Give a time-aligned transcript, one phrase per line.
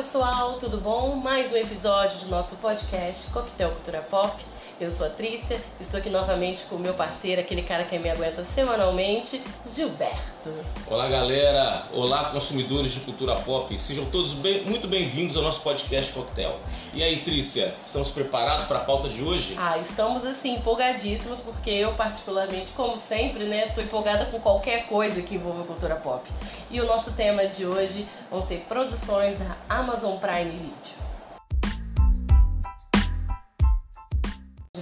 [0.00, 1.14] pessoal, tudo bom?
[1.16, 4.42] Mais um episódio do nosso podcast Coquetel Cultura Pop.
[4.80, 8.08] Eu sou a Trícia, estou aqui novamente com o meu parceiro, aquele cara que me
[8.08, 10.54] aguenta semanalmente, Gilberto.
[10.86, 16.14] Olá galera, olá consumidores de cultura pop, sejam todos bem, muito bem-vindos ao nosso podcast
[16.14, 16.58] Coquetel.
[16.94, 19.54] E aí Trícia, estamos preparados para a pauta de hoje?
[19.58, 25.20] Ah, estamos assim empolgadíssimos porque eu particularmente, como sempre, né, estou empolgada com qualquer coisa
[25.20, 26.26] que envolva cultura pop.
[26.70, 31.09] E o nosso tema de hoje vão ser produções da Amazon Prime Video.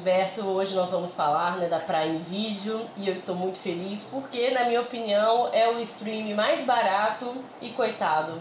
[0.09, 4.51] Gilberto, hoje nós vamos falar né, da Prime Video e eu estou muito feliz porque,
[4.53, 8.41] na minha opinião, é o stream mais barato e coitado.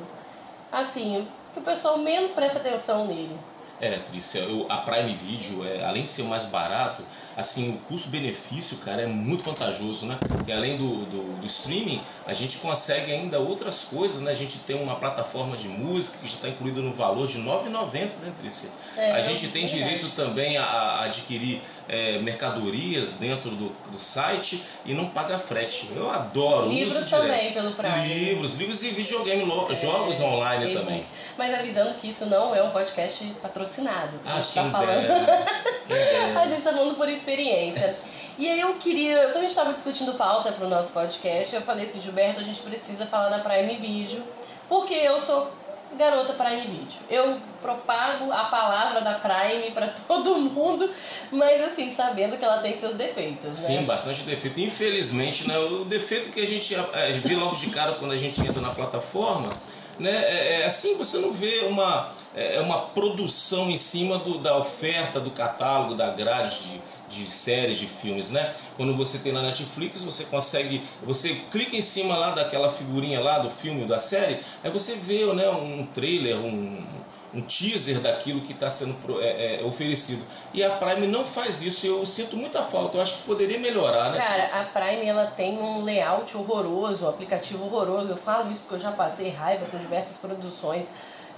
[0.71, 3.37] Assim, que o pessoal menos presta atenção nele.
[3.79, 7.03] É, Trícia, a Prime Video, é, além de ser mais barato,
[7.37, 10.17] assim, o custo-benefício, cara, é muito vantajoso, né?
[10.47, 14.31] E além do, do, do, streaming, a gente consegue ainda outras coisas, né?
[14.31, 17.43] A gente tem uma plataforma de música que já está incluída no valor de R$
[17.43, 18.69] 9,90, né, Trícia?
[18.97, 24.63] É, a gente tem direito também a, a adquirir é, mercadorias dentro do, do, site
[24.85, 25.89] e não paga frete.
[25.95, 26.69] Eu adoro.
[26.69, 28.07] Livros também pelo Prime.
[28.07, 31.05] Livros, livros e videogame, é, jogos online também.
[31.37, 34.19] Mas avisando que isso não é um podcast patrocinado.
[34.25, 36.37] A gente ah, está falando.
[36.41, 37.95] a gente está falando por experiência.
[38.37, 41.61] E aí eu queria, quando a gente estava discutindo pauta para o nosso podcast, eu
[41.61, 44.21] falei assim, Gilberto, a gente precisa falar da Prime Video,
[44.69, 45.51] porque eu sou
[45.97, 46.99] garota Prime Video.
[47.09, 50.89] Eu propago a palavra da Prime para todo mundo,
[51.31, 53.55] mas assim, sabendo que ela tem seus defeitos, né?
[53.55, 54.59] Sim, bastante defeito.
[54.59, 58.39] Infelizmente, né, o defeito que a gente é, vê logo de cara quando a gente
[58.41, 59.51] entra na plataforma,
[59.99, 64.37] né, é, é assim, você não vê uma, é, é, uma produção em cima do,
[64.37, 68.53] da oferta, do catálogo, da grade de séries, de filmes, né?
[68.75, 73.39] Quando você tem na Netflix, você consegue, você clica em cima lá daquela figurinha lá
[73.39, 76.85] do filme, da série, aí você vê, né, um trailer, um,
[77.33, 80.23] um teaser daquilo que está sendo é, é, oferecido.
[80.53, 81.85] E a Prime não faz isso.
[81.85, 82.97] Eu sinto muita falta.
[82.97, 84.17] Eu acho que poderia melhorar, né?
[84.17, 88.11] Cara, a Prime ela tem um layout horroroso, um aplicativo horroroso.
[88.11, 90.89] Eu falo isso porque eu já passei raiva com diversas produções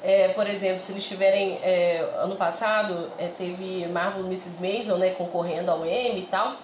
[0.04, 1.60] é, por exemplo, se eles tiverem.
[1.62, 4.62] É, ano passado é, teve Marvel Mrs.
[4.62, 6.56] Maisel né, concorrendo ao Emmy e tal.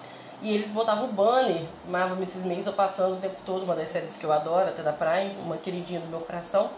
[0.42, 2.46] E eles botavam o banner Marvel Mrs.
[2.46, 5.56] Maisel passando o tempo todo, uma das séries que eu adoro, até da Prime, uma
[5.56, 6.70] queridinha do meu coração.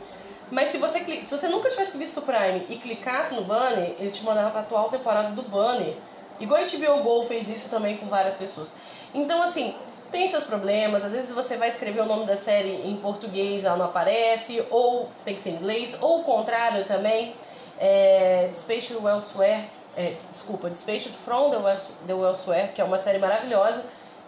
[0.50, 4.10] Mas se você, se você nunca tivesse visto o Prime e clicasse no banner, ele
[4.10, 5.94] te mandava para a atual temporada do banner.
[6.40, 8.72] Igual a HBO Go fez isso também com várias pessoas.
[9.12, 9.74] Então, assim,
[10.10, 11.04] tem seus problemas.
[11.04, 15.08] Às vezes você vai escrever o nome da série em português, ela não aparece, ou
[15.24, 17.34] tem que ser em inglês, ou o contrário também.
[17.78, 19.64] É, Dispatched Elsewhere,
[19.96, 23.84] é, desculpa, Dispatched from the, Elsewhere, que é uma série maravilhosa,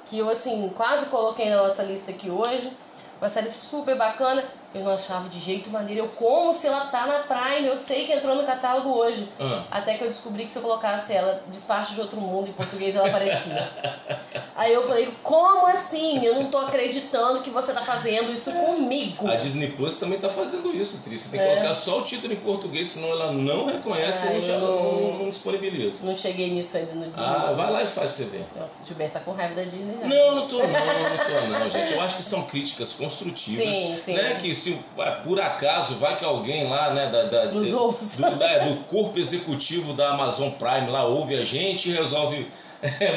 [0.06, 2.72] que eu assim quase coloquei na nossa lista aqui hoje.
[3.20, 4.42] Uma série super bacana.
[4.72, 6.02] Eu não achava de jeito maneiro.
[6.02, 7.66] Eu como se ela tá na Prime.
[7.66, 9.28] Eu sei que entrou no catálogo hoje.
[9.38, 9.62] Uhum.
[9.70, 12.94] Até que eu descobri que se eu colocasse ela despacho de outro mundo em português,
[12.94, 13.68] ela aparecia.
[14.60, 16.22] Aí eu falei, como assim?
[16.22, 19.26] Eu não tô acreditando que você tá fazendo isso comigo.
[19.26, 21.22] A Disney Plus também tá fazendo isso, Tris.
[21.22, 21.54] Você tem que é.
[21.54, 25.30] colocar só o título em português, senão ela não reconhece ah, e não, não, não,
[25.30, 26.04] disponibiliza.
[26.04, 27.24] Não cheguei nisso ainda no Disney.
[27.24, 28.44] Ah, vai lá e faz pra você ver.
[28.54, 30.06] Nossa, o Gilberto tá com raiva da Disney já.
[30.06, 31.94] Não, não tô não, não tô não, gente.
[31.94, 33.74] Eu acho que são críticas construtivas.
[33.74, 34.12] Sim, sim.
[34.12, 34.34] Né?
[34.34, 34.78] Que se
[35.24, 39.92] por acaso vai que alguém lá, né, da, da, Nos do, da, do corpo executivo
[39.92, 42.48] da Amazon Prime lá ouve a gente e resolve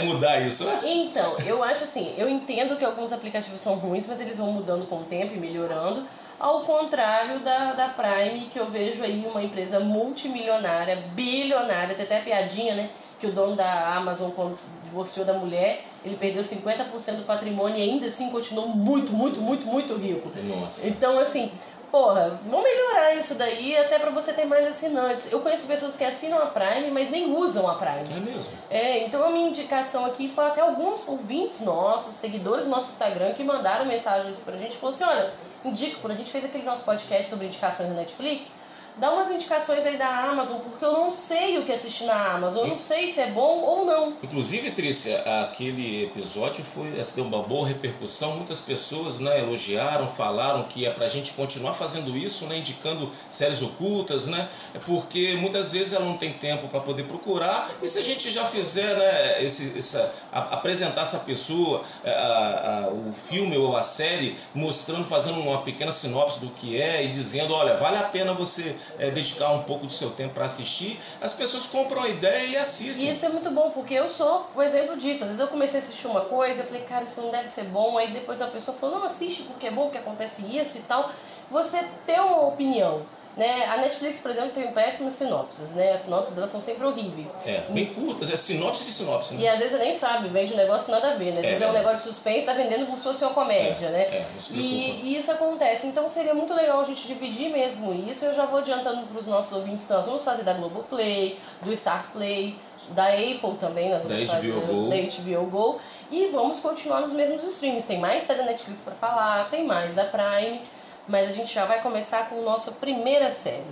[0.06, 0.82] mudar isso, né?
[0.84, 4.86] Então, eu acho assim, eu entendo que alguns aplicativos são ruins, mas eles vão mudando
[4.86, 6.06] com o tempo e melhorando.
[6.40, 12.20] Ao contrário da, da Prime, que eu vejo aí uma empresa multimilionária, bilionária, tem até
[12.20, 12.90] piadinha, né?
[13.24, 17.78] Que o dono da Amazon, quando se divorciou da mulher, ele perdeu 50% do patrimônio
[17.78, 20.30] e ainda assim continuou muito, muito, muito, muito rico.
[20.44, 20.90] Nossa.
[20.90, 21.50] Então, assim,
[21.90, 25.32] porra, vamos melhorar isso daí até para você ter mais assinantes.
[25.32, 28.14] Eu conheço pessoas que assinam a Prime, mas nem usam a Prime.
[28.14, 28.52] É mesmo?
[28.70, 33.32] É, então a minha indicação aqui foi até alguns ouvintes nossos, seguidores do nosso Instagram,
[33.32, 35.34] que mandaram mensagens pra gente e falaram assim: olha,
[35.64, 38.60] indico, quando a gente fez aquele nosso podcast sobre indicações na Netflix,
[38.98, 42.64] dá umas indicações aí da Amazon, porque eu não sei o que assistir na Amazon,
[42.64, 44.18] eu não sei se é bom ou não.
[44.22, 50.64] Inclusive, Trícia, aquele episódio foi assim, deu uma boa repercussão, muitas pessoas né, elogiaram, falaram
[50.64, 55.74] que é pra gente continuar fazendo isso, né, indicando séries ocultas, né, é porque muitas
[55.74, 59.44] vezes ela não tem tempo para poder procurar, e se a gente já fizer, né,
[59.44, 65.06] esse, essa, a, apresentar essa pessoa, é, a, a, o filme ou a série, mostrando,
[65.06, 69.12] fazendo uma pequena sinopse do que é e dizendo, olha, vale a pena você é,
[69.12, 73.06] dedicar um pouco do seu tempo para assistir, as pessoas compram a ideia e assistem.
[73.06, 75.24] E isso é muito bom, porque eu sou o exemplo disso.
[75.24, 77.66] Às vezes eu comecei a assistir uma coisa, eu falei, cara, isso não deve ser
[77.66, 77.98] bom.
[77.98, 81.12] Aí depois a pessoa falou, não, assiste porque é bom, que acontece isso e tal.
[81.50, 83.02] Você ter uma opinião.
[83.36, 83.66] Né?
[83.66, 85.92] A Netflix, por exemplo, tem péssimas sinopses, né?
[85.92, 87.36] As sinopses delas são sempre horríveis.
[87.46, 89.42] É, bem curtas, é sinopse de sinopse, né?
[89.42, 91.40] E às vezes você nem sabe, vende um negócio nada a ver, né?
[91.40, 93.88] Às vezes é, é um negócio de suspense, tá vendendo como se fosse uma comédia,
[93.88, 94.02] é, né?
[94.02, 95.88] É, isso e, e, isso acontece.
[95.88, 98.24] Então seria muito legal a gente dividir mesmo isso.
[98.24, 101.74] Eu já vou adiantando para os nossos ouvintes que nós vamos fazer da Globoplay, do
[101.74, 102.56] Stars Play,
[102.90, 104.90] da Apple também, nós vamos da fazer HBO Go.
[104.90, 105.80] da HBO Go.
[106.12, 107.88] E vamos continuar nos mesmos streams.
[107.88, 110.62] Tem mais série da Netflix para falar, tem mais da Prime.
[111.08, 113.64] Mas a gente já vai começar com nossa primeira série.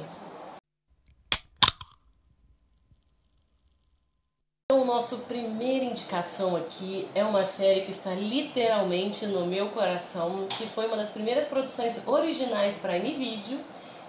[4.65, 10.65] Então, nossa primeira indicação aqui é uma série que está literalmente no meu coração, que
[10.65, 13.59] foi uma das primeiras produções originais para Video.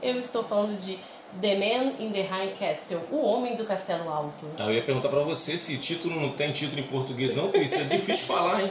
[0.00, 0.98] Eu estou falando de
[1.40, 4.46] The Man in the High Castle, O Homem do Castelo Alto.
[4.58, 7.62] Ah, eu ia perguntar para você se título não tem título em português, não tem.
[7.62, 8.70] Isso é difícil falar, hein?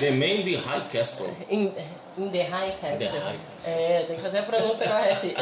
[0.00, 1.28] The Man in the High Castle.
[1.50, 1.70] In,
[2.16, 2.98] in the High Castle.
[2.98, 3.72] The High Castle.
[3.74, 5.34] É, tem que fazer a pronúncia corretinha.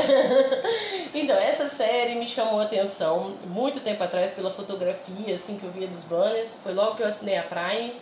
[1.14, 5.70] então, essa série me chamou a atenção muito tempo atrás pela fotografia, assim, que eu
[5.70, 6.58] via dos banners.
[6.64, 7.94] Foi logo que eu assinei a Prime.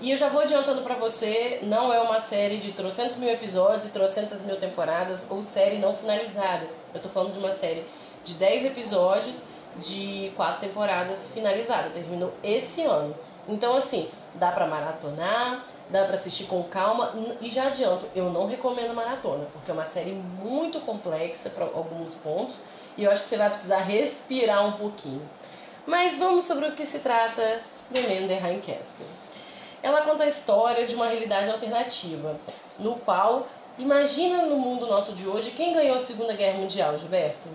[0.00, 3.86] E eu já vou adiantando para você, não é uma série de trocentos mil episódios
[3.86, 6.66] e trocentas mil temporadas ou série não finalizada.
[6.92, 7.84] Eu tô falando de uma série
[8.24, 9.44] de 10 episódios
[9.76, 11.90] de quatro temporadas finalizada.
[11.90, 13.14] Terminou esse ano.
[13.48, 17.12] Então, assim, dá para maratonar, dá para assistir com calma.
[17.40, 22.14] E já adianto, eu não recomendo maratona, porque é uma série muito complexa para alguns
[22.14, 22.62] pontos
[22.96, 25.22] e eu acho que você vai precisar respirar um pouquinho.
[25.86, 27.60] Mas vamos sobre o que se trata
[27.90, 29.06] de Mender Castle.
[29.82, 32.38] Ela conta a história de uma realidade alternativa,
[32.78, 33.48] no qual,
[33.78, 37.48] imagina no mundo nosso de hoje, quem ganhou a Segunda Guerra Mundial, Gilberto?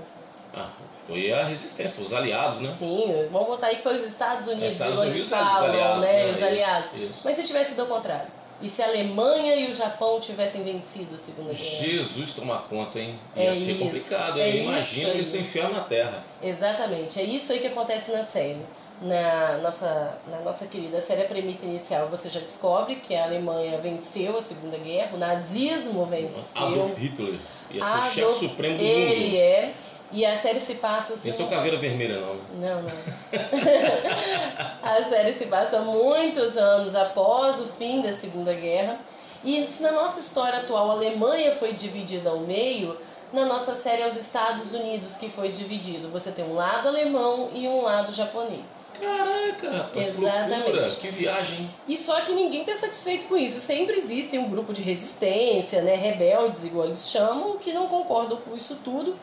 [0.59, 0.69] Ah,
[1.07, 2.73] foi a resistência, os aliados, né?
[2.77, 6.01] Sim, vamos botar aí que foi os Estados Unidos, É, Estados Unidos, falam, os aliados,
[6.03, 6.13] né?
[6.13, 6.31] né?
[6.31, 6.89] Os Isso, aliados.
[6.95, 7.21] isso.
[7.23, 8.27] Mas se tivesse sido ao contrário?
[8.59, 11.63] E se a Alemanha e o Japão tivessem vencido a Segunda Guerra?
[11.63, 13.19] Jesus tomar conta, hein?
[13.35, 14.55] Ia É ser isso, complicado, é hein?
[14.55, 15.19] isso Imagina aí.
[15.19, 16.23] esse inferno na Terra.
[16.41, 18.57] Exatamente, é isso aí que acontece na série.
[18.99, 23.77] Na nossa, na nossa querida série, a premissa inicial você já descobre que a Alemanha
[23.77, 26.65] venceu a Segunda Guerra, o nazismo venceu.
[26.65, 27.35] Adolf Hitler
[27.69, 29.37] ia ser o chefe Adolf- supremo do Ele mundo.
[29.37, 29.73] é.
[30.11, 31.31] E a série se passa assim.
[31.31, 32.35] Ser o Caveira Vermelha, não.
[32.35, 32.41] né?
[32.53, 32.89] Não, não.
[34.83, 38.99] a série se passa muitos anos após o fim da Segunda Guerra.
[39.43, 42.97] E se na nossa história atual a Alemanha foi dividida ao meio,
[43.31, 46.09] na nossa série é os Estados Unidos que foi dividido.
[46.09, 48.91] Você tem um lado alemão e um lado japonês.
[48.99, 50.63] Caraca, rapaz, que Exatamente.
[50.63, 51.69] loucura, que viagem.
[51.87, 53.59] E só que ninguém está satisfeito com isso.
[53.59, 58.55] Sempre existe um grupo de resistência, né, rebeldes, igual eles chamam, que não concordam com
[58.55, 59.13] isso tudo.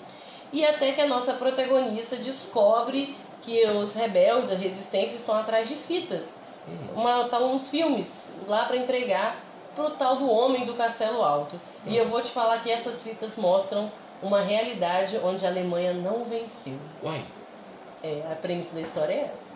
[0.55, 5.75] E até que a nossa protagonista descobre que os rebeldes, a resistência, estão atrás de
[5.75, 6.43] fitas.
[6.69, 7.01] Hum.
[7.01, 9.37] Uma, tá uns filmes lá para entregar
[9.75, 11.61] pro tal do homem do Castelo Alto.
[11.85, 13.91] E eu vou te falar que essas fitas mostram
[14.23, 16.79] uma realidade onde a Alemanha não venceu.
[17.03, 17.21] Uai,
[18.05, 19.55] É, a premissa da história é essa.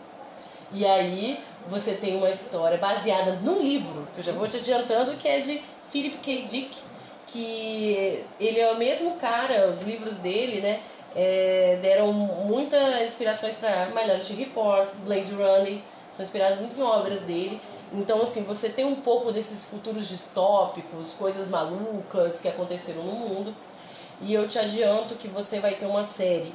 [0.72, 5.16] E aí você tem uma história baseada num livro, que eu já vou te adiantando,
[5.16, 6.42] que é de Philip K.
[6.42, 6.76] Dick,
[7.28, 10.80] que ele é o mesmo cara, os livros dele, né,
[11.14, 15.78] é, deram muitas inspirações para Minority Report, Blade Runner,
[16.10, 17.60] são inspirados muito em obras dele.
[17.92, 23.54] Então, assim, você tem um pouco desses futuros distópicos, coisas malucas que aconteceram no mundo.
[24.20, 26.52] E eu te adianto que você vai ter uma série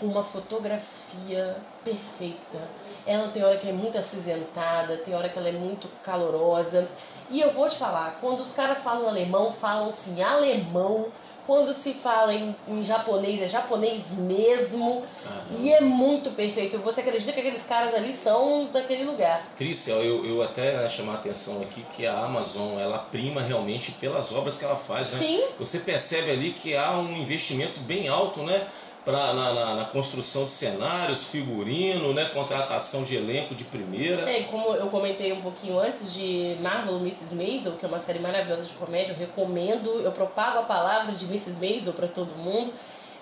[0.00, 2.58] com uma fotografia perfeita.
[3.06, 6.88] Ela tem hora que é muito acinzentada, tem hora que ela é muito calorosa.
[7.30, 11.06] E eu vou te falar, quando os caras falam alemão, falam sim alemão.
[11.46, 15.00] Quando se fala em, em japonês, é japonês mesmo.
[15.22, 15.46] caramba.
[15.60, 16.76] E é muito perfeito.
[16.78, 19.46] Você acredita que aqueles caras ali são daquele lugar.
[19.54, 24.32] Cris, eu, eu até chamar a atenção aqui que a Amazon ela prima realmente pelas
[24.32, 25.18] obras que ela faz, né?
[25.20, 28.66] Sim, Você percebe ali que há um investimento bem alto, né?
[29.06, 32.24] Pra, na, na, na construção de cenários, figurino, né?
[32.24, 34.28] Contratação de elenco de primeira.
[34.28, 37.36] É, como eu comentei um pouquinho antes de Marvel Mrs.
[37.36, 41.24] Maisel, que é uma série maravilhosa de comédia, eu recomendo, eu propago a palavra de
[41.24, 41.60] Mrs.
[41.60, 42.72] Maisel para todo mundo.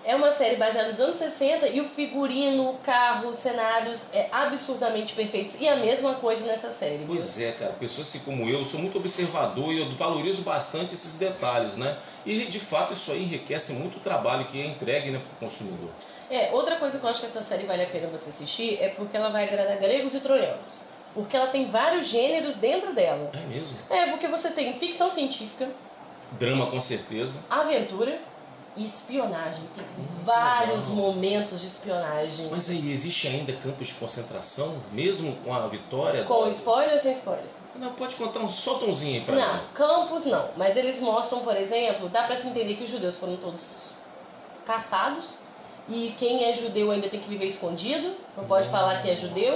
[0.06, 4.28] É uma série baseada nos anos 60 e o figurino, o carro, os cenários é
[4.30, 5.58] absurdamente perfeitos.
[5.58, 6.98] E a mesma coisa nessa série.
[6.98, 7.06] viu?
[7.06, 10.92] Pois é, cara, pessoas assim como eu, eu sou muito observador e eu valorizo bastante
[10.92, 11.96] esses detalhes, né?
[12.26, 15.36] E de fato isso aí enriquece muito o trabalho que é entregue né, para o
[15.36, 15.90] consumidor.
[16.30, 18.90] É, outra coisa que eu acho que essa série vale a pena você assistir é
[18.90, 20.84] porque ela vai agradar gregos e troianos.
[21.14, 23.30] Porque ela tem vários gêneros dentro dela.
[23.32, 23.78] É mesmo?
[23.88, 25.70] É, porque você tem ficção científica,
[26.32, 27.38] Drama com certeza.
[27.48, 28.20] aventura
[28.76, 29.62] e espionagem.
[29.74, 30.96] Tem Hum, vários legal.
[30.96, 32.48] momentos de espionagem.
[32.50, 36.24] Mas aí, existe ainda campos de concentração, mesmo com a vitória?
[36.24, 37.44] Com da- spoiler ou sem spoiler?
[37.76, 39.60] Não, pode contar um, solta umzinho aí pra Não, mim.
[39.74, 40.48] campos não.
[40.56, 43.94] Mas eles mostram, por exemplo, dá pra se entender que os judeus foram todos
[44.64, 45.38] caçados
[45.88, 49.50] e quem é judeu ainda tem que viver escondido, não pode falar que é judeu.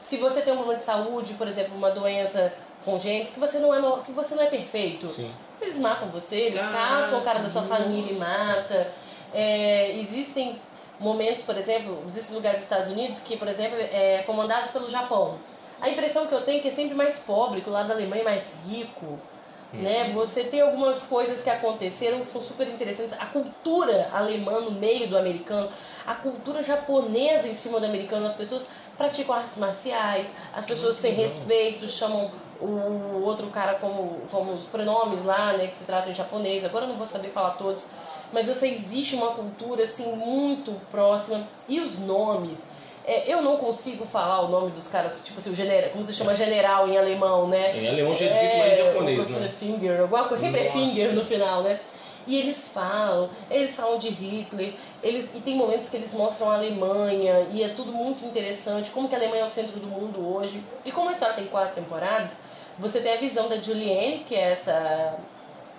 [0.00, 2.52] Se você tem um problema de saúde, por exemplo, uma doença
[2.84, 5.30] congênita, que você não é, que você não é perfeito, Sim.
[5.60, 8.44] Eles matam você, eles Caraca, caçam o cara da sua família e nossa.
[8.44, 8.92] mata.
[9.34, 10.58] É, existem
[10.98, 15.38] momentos, por exemplo, existem lugares dos Estados Unidos que, por exemplo, é comandados pelo Japão.
[15.80, 17.94] A impressão que eu tenho é que é sempre mais pobre, que o lado da
[17.94, 19.18] Alemanha é mais rico.
[19.72, 20.10] Né?
[20.14, 23.12] Você tem algumas coisas que aconteceram que são super interessantes.
[23.20, 25.70] A cultura alemã no meio do americano,
[26.06, 31.14] a cultura japonesa em cima do americano, as pessoas praticam artes marciais, as pessoas têm
[31.14, 36.14] respeito, chamam o outro cara como, como os pronomes lá, né, que se tratam em
[36.14, 36.64] japonês.
[36.64, 37.86] Agora eu não vou saber falar todos,
[38.32, 42.66] mas você existe uma cultura assim muito próxima e os nomes.
[43.06, 46.12] É, eu não consigo falar o nome dos caras, tipo assim, o general, como se
[46.12, 47.74] chama general em alemão, né?
[47.78, 49.48] Em alemão já é difícil, mas em japonês, né?
[49.48, 50.78] Finger, alguma coisa, sempre Nossa.
[50.78, 51.80] é finger no final, né?
[52.28, 56.56] E eles falam, eles falam de Hitler, eles, e tem momentos que eles mostram a
[56.56, 60.36] Alemanha, e é tudo muito interessante, como que a Alemanha é o centro do mundo
[60.36, 60.62] hoje.
[60.84, 62.40] E como a história tem quatro temporadas,
[62.78, 65.18] você tem a visão da Juliane, que é essa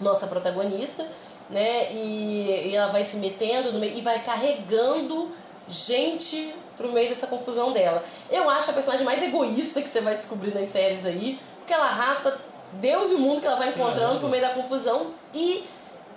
[0.02, 1.06] nossa protagonista,
[1.52, 1.94] né?
[1.94, 5.30] E, e ela vai se metendo no meio, e vai carregando
[5.68, 8.04] gente pro meio dessa confusão dela.
[8.32, 11.86] Eu acho a personagem mais egoísta que você vai descobrir nas séries aí, porque ela
[11.86, 12.36] arrasta
[12.74, 14.20] Deus e o mundo que ela vai encontrando Caramba.
[14.20, 15.64] pro meio da confusão e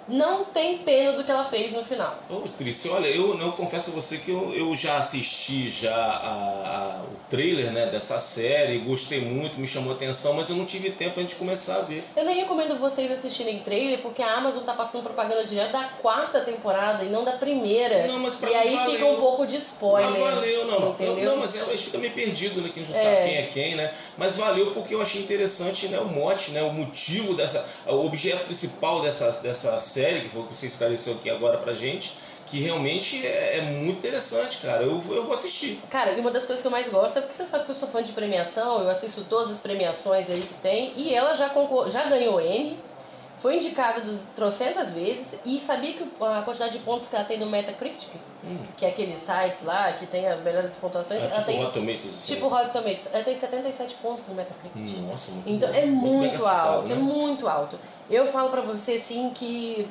[0.09, 2.25] não tem pena do que ela fez no final.
[2.29, 6.99] Ô, Cris, olha, eu, eu confesso a você que eu, eu já assisti já a-
[7.01, 10.65] a- o trailer né, dessa série, gostei muito, me chamou a atenção, mas eu não
[10.65, 12.05] tive tempo antes de começar a ver.
[12.17, 16.41] Eu nem recomendo vocês assistirem trailer, porque a Amazon tá passando propaganda direto da quarta
[16.41, 18.07] temporada e não da primeira.
[18.07, 18.93] Não, mas pra e aí valeu.
[18.93, 20.11] fica um pouco de spoiler.
[20.11, 20.91] Mas valeu, não, não.
[20.93, 21.25] Entendeu?
[21.31, 22.71] Não, mas é, fica meio perdido, né?
[22.71, 23.15] Que a gente não É.
[23.15, 23.93] sabe quem é quem, né?
[24.17, 26.63] Mas valeu porque eu achei interessante né, o mote, né?
[26.63, 27.65] O motivo dessa.
[27.87, 31.75] O objeto principal dessa, dessa série, que foi o que você esclareceu aqui agora pra
[31.75, 34.83] gente, que realmente é, é muito interessante, cara.
[34.83, 35.83] Eu, eu vou assistir.
[35.91, 37.75] Cara, e uma das coisas que eu mais gosto é porque você sabe que eu
[37.75, 41.49] sou fã de premiação, eu assisto todas as premiações aí que tem, e ela já,
[41.51, 42.92] concor- já ganhou Emmy,
[43.43, 47.39] foi indicada dos trocentas vezes, e sabia que a quantidade de pontos que ela tem
[47.41, 48.09] no Metacritic,
[48.45, 48.59] Hum.
[48.77, 51.71] que é aqueles sites lá que tem as melhores pontuações, É, ela tipo tem.
[51.71, 52.35] Tomatoes, assim.
[52.35, 54.99] Tipo Rotten Tomatoes, ela tem 77 pontos no Metacritic.
[55.09, 57.01] Nossa, muito Então é muito classificado, alto, é né?
[57.03, 57.79] muito alto.
[58.11, 59.89] Eu falo pra você assim que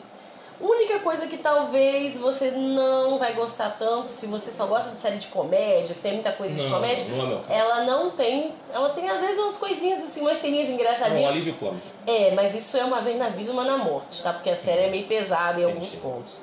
[0.62, 5.18] única coisa que talvez você não vai gostar tanto, se você só gosta de série
[5.18, 8.53] de comédia, que tem muita coisa de Não, comédia, não é ela não tem.
[8.74, 11.32] Ela tem às vezes umas coisinhas assim, umas ceninhas É um engraçadinhas.
[11.32, 11.86] alívio cômico.
[12.08, 14.34] É, mas isso é uma vez na vida, uma na morte, tá?
[14.34, 16.01] Porque a série é meio pesada em alguns Entendi.
[16.01, 16.41] pontos.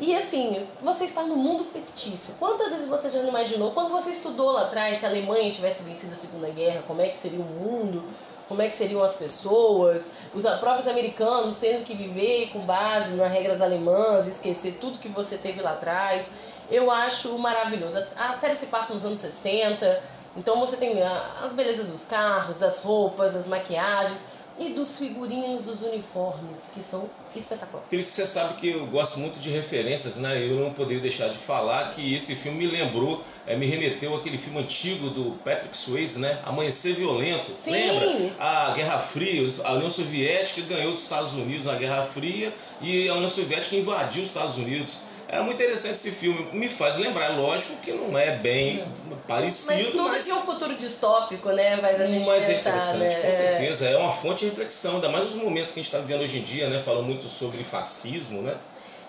[0.00, 2.34] E assim, você está no mundo fictício.
[2.38, 3.72] Quantas vezes você já não imaginou?
[3.72, 7.08] Quando você estudou lá atrás, se a Alemanha tivesse vencido a Segunda Guerra, como é
[7.08, 8.04] que seria o mundo?
[8.48, 10.12] Como é que seriam as pessoas?
[10.34, 15.36] Os próprios americanos tendo que viver com base nas regras alemãs, esquecer tudo que você
[15.36, 16.30] teve lá atrás.
[16.70, 18.02] Eu acho maravilhoso.
[18.16, 20.02] A série se passa nos anos 60,
[20.36, 20.94] então você tem
[21.42, 24.22] as belezas dos carros, das roupas, das maquiagens
[24.58, 27.88] e dos figurinos dos uniformes, que são espetaculares.
[27.88, 30.42] Cris, você sabe que eu gosto muito de referências, né?
[30.42, 34.38] Eu não poderia deixar de falar que esse filme me lembrou, eh, me remeteu àquele
[34.38, 36.40] filme antigo do Patrick Swayze, né?
[36.44, 37.52] Amanhecer Violento.
[37.62, 37.70] Sim.
[37.70, 38.32] Lembra?
[38.38, 43.14] A Guerra Fria, a União Soviética ganhou dos Estados Unidos na Guerra Fria e a
[43.14, 45.00] União Soviética invadiu os Estados Unidos.
[45.30, 46.48] É muito interessante esse filme.
[46.52, 48.82] Me faz lembrar, lógico que não é bem
[49.26, 52.54] parecido, Mas tudo mas, que é um futuro distópico, né, faz a gente mas é
[52.54, 53.20] pensar, interessante, né?
[53.20, 53.30] com É.
[53.30, 53.86] certeza.
[53.86, 56.38] É uma fonte de reflexão, ainda mais nos momentos que a gente está vivendo hoje
[56.38, 56.78] em dia, né?
[56.78, 58.56] Falando muito sobre fascismo, né?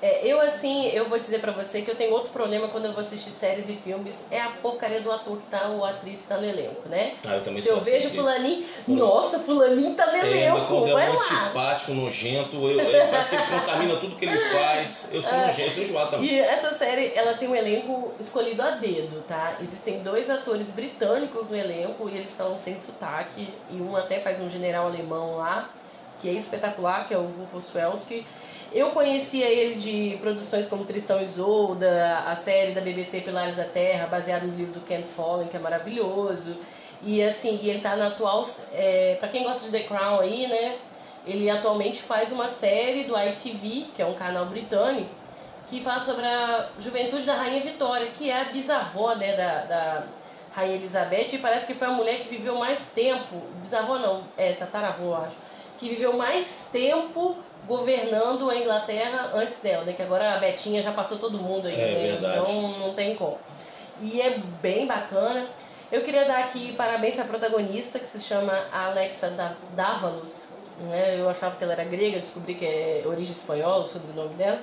[0.02, 2.92] É, eu assim, eu vou dizer pra você que eu tenho outro problema quando eu
[2.94, 6.28] vou assistir séries e filmes, é a porcaria do ator que tá, ou atriz que
[6.30, 7.16] tá no elenco, né?
[7.28, 10.94] Ah, eu também Se eu assim vejo fulaninho, nossa, fulaninho tá no É, elenco, é
[10.94, 11.20] vai um lá.
[11.22, 15.10] antipático, nojento, eu, eu- parece que ele contamina tudo que ele faz.
[15.12, 16.30] Eu sou nojento, eu sou enjoado também.
[16.30, 19.58] E essa série, ela tem um elenco escolhido a dedo, tá?
[19.62, 23.50] Existem dois atores britânicos no elenco e eles são sem sotaque.
[23.70, 25.70] E um até faz um general alemão lá,
[26.22, 28.26] que é espetacular, que é o Rufus Welski.
[28.72, 33.64] Eu conhecia ele de produções como Tristão e Isolda, a série da BBC Pilares da
[33.64, 36.56] Terra, baseada no livro do Ken Follett, que é maravilhoso.
[37.02, 38.44] E assim, e ele tá na atual...
[38.74, 40.78] É, para quem gosta de The Crown aí, né?
[41.26, 45.10] Ele atualmente faz uma série do ITV, que é um canal britânico,
[45.68, 50.04] que fala sobre a juventude da Rainha Vitória, que é a bisavó né, da, da
[50.54, 54.54] Rainha Elizabeth, e parece que foi a mulher que viveu mais tempo, bisavó não, é
[54.54, 55.36] tataravó, eu acho,
[55.78, 57.38] que viveu mais tempo
[57.70, 59.94] governando a Inglaterra antes dela, né?
[59.94, 62.08] Que agora a Betinha já passou todo mundo aí, É né?
[62.20, 62.40] verdade.
[62.50, 63.38] Então não tem como.
[64.02, 65.46] E é bem bacana.
[65.92, 69.32] Eu queria dar aqui parabéns para a protagonista, que se chama Alexa
[69.76, 70.58] Dávalos.
[70.82, 71.20] Né?
[71.20, 74.60] Eu achava que ela era grega, descobri que é origem espanhola, o sobrenome dela.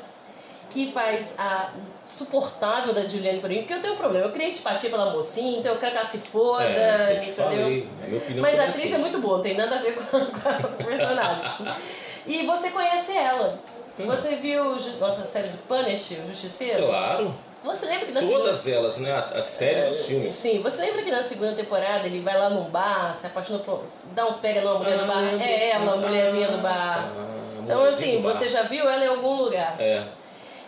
[0.71, 1.71] que faz a
[2.05, 4.27] suportável da Juliane por mim, porque eu tenho um problema.
[4.27, 7.31] Eu criei antipatia pela mocinha, então eu quero que ela se foda, É, eu te
[7.31, 7.47] entendeu?
[7.51, 10.17] falei, minha opinião Mas a atriz é muito boa, não tem nada a ver com
[10.17, 11.43] a, com a personagem.
[12.26, 13.59] E você conhece ela.
[13.99, 14.06] Hum.
[14.06, 14.64] Você viu
[15.00, 16.87] nossa série do Punish, o Justiceiro?
[16.87, 18.38] Claro, Você lembra que na segunda...
[18.40, 19.25] todas elas, né?
[19.35, 20.30] As séries e os filmes.
[20.33, 23.83] Sim, você lembra que na segunda temporada ele vai lá num bar, se apaixona por.
[24.14, 25.21] dá uns pega numa mulher do Ah, bar?
[25.23, 25.40] lembro.
[25.42, 27.09] É ela, a mulherzinha do bar.
[27.09, 28.35] Ah, Então, assim, do bar.
[28.35, 29.75] você já viu ela em algum lugar.
[29.80, 30.02] É,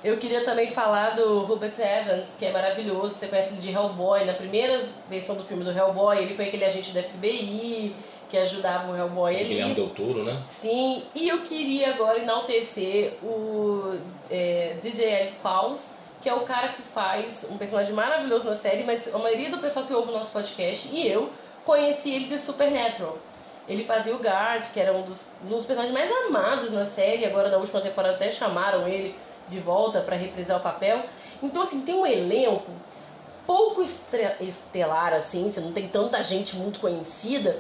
[0.03, 3.15] Eu queria também falar do Robert Evans, que é maravilhoso.
[3.15, 4.25] Você conhece ele de Hellboy.
[4.25, 7.95] Na primeira versão do filme do Hellboy, ele foi aquele agente do FBI
[8.29, 9.45] que ajudava o Hellboy ali.
[9.45, 10.43] Guilherme Del Toro, né?
[10.47, 13.99] Sim, e eu queria agora enaltecer o
[14.31, 18.83] é, DJ Eric Paus, que é o cara que faz um personagem maravilhoso na série,
[18.85, 21.31] mas a maioria do pessoal que ouve o nosso podcast e eu
[21.65, 23.17] conheci ele de Supernatural.
[23.69, 27.27] Ele fazia o Guard, que era um dos, um dos personagens mais amados na série,
[27.27, 29.15] agora na última temporada até chamaram ele
[29.49, 31.03] de volta para reprisar o papel.
[31.43, 32.71] Então, assim, tem um elenco
[33.47, 37.59] pouco estelar, assim, você não tem tanta gente muito conhecida,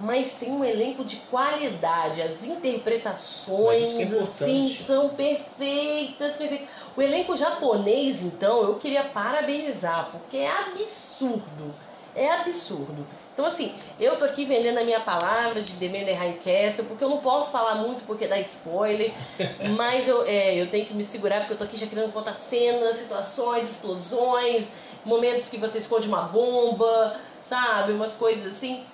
[0.00, 2.22] mas tem um elenco de qualidade.
[2.22, 6.68] As interpretações, Mas isso que é assim, são perfeitas, perfeitas.
[6.96, 11.74] O elenco japonês, então, eu queria parabenizar, porque é absurdo.
[12.16, 13.06] É absurdo.
[13.32, 17.08] Então, assim, eu tô aqui vendendo a minha palavra de Demander High Castle, porque eu
[17.08, 19.12] não posso falar muito porque dá spoiler,
[19.76, 22.32] mas eu, é, eu tenho que me segurar, porque eu tô aqui já querendo contar
[22.32, 24.70] cenas, situações, explosões,
[25.04, 27.92] momentos que você esconde uma bomba, sabe?
[27.92, 28.84] Umas coisas assim.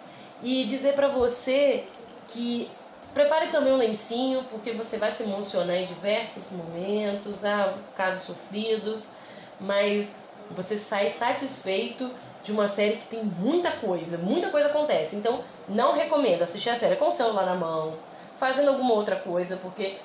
[0.42, 1.84] E dizer pra você
[2.26, 2.70] que
[3.14, 9.10] prepare também um lencinho, porque você vai se emocionar em diversos momentos, há casos sofridos,
[9.58, 10.16] mas
[10.50, 12.10] você sai satisfeito
[12.42, 15.16] de uma série que tem muita coisa, muita coisa acontece.
[15.16, 17.94] Então, não recomendo assistir a série com o celular na mão,
[18.36, 19.96] fazendo alguma outra coisa, porque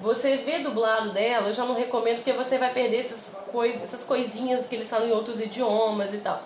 [0.00, 4.04] você vê dublado dela, eu já não recomendo porque você vai perder essas, coisas, essas
[4.04, 6.40] coisinhas que eles falam em outros idiomas e tal.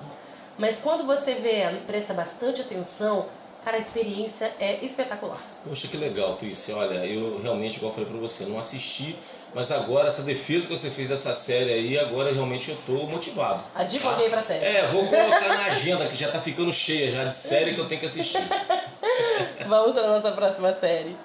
[0.59, 3.27] Mas quando você vê ela e presta bastante atenção,
[3.65, 5.41] cara, a experiência é espetacular.
[5.67, 6.77] Poxa, que legal, Trícia.
[6.77, 9.17] Olha, eu realmente, igual eu falei pra você, não assisti,
[9.55, 13.65] mas agora essa defesa que você fez dessa série aí, agora realmente eu tô motivado.
[13.75, 14.65] Advoguei pra série.
[14.65, 17.89] É, vou colocar na agenda que já tá ficando cheia já de série que eu
[17.89, 18.43] tenho que assistir.
[19.67, 21.17] Vamos para nossa próxima série.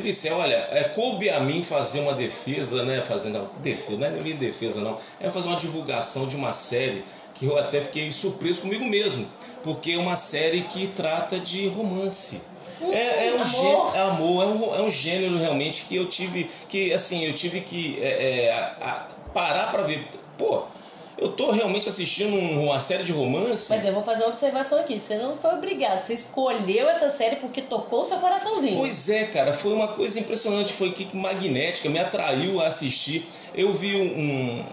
[0.00, 3.02] Trícia, olha, é, coube a mim fazer uma defesa, né?
[3.02, 7.46] Fazendo defesa, não é nem defesa não, é fazer uma divulgação de uma série que
[7.46, 9.26] eu até fiquei surpreso comigo mesmo,
[9.62, 12.42] porque é uma série que trata de romance.
[12.82, 13.46] É, é um amor.
[13.46, 17.34] gênero, é amor, é um, é um gênero realmente que eu tive que, assim, eu
[17.34, 20.06] tive que é, é, a- a- parar pra ver.
[20.38, 20.62] Pô,
[21.18, 23.66] eu tô realmente assistindo um- uma série de romance.
[23.68, 24.98] Mas eu vou fazer uma observação aqui.
[24.98, 26.00] Você não foi obrigado.
[26.00, 28.78] Você escolheu essa série porque tocou o seu coraçãozinho.
[28.78, 33.28] Pois é, cara, foi uma coisa impressionante, foi que magnética, me atraiu a assistir.
[33.54, 34.64] Eu vi um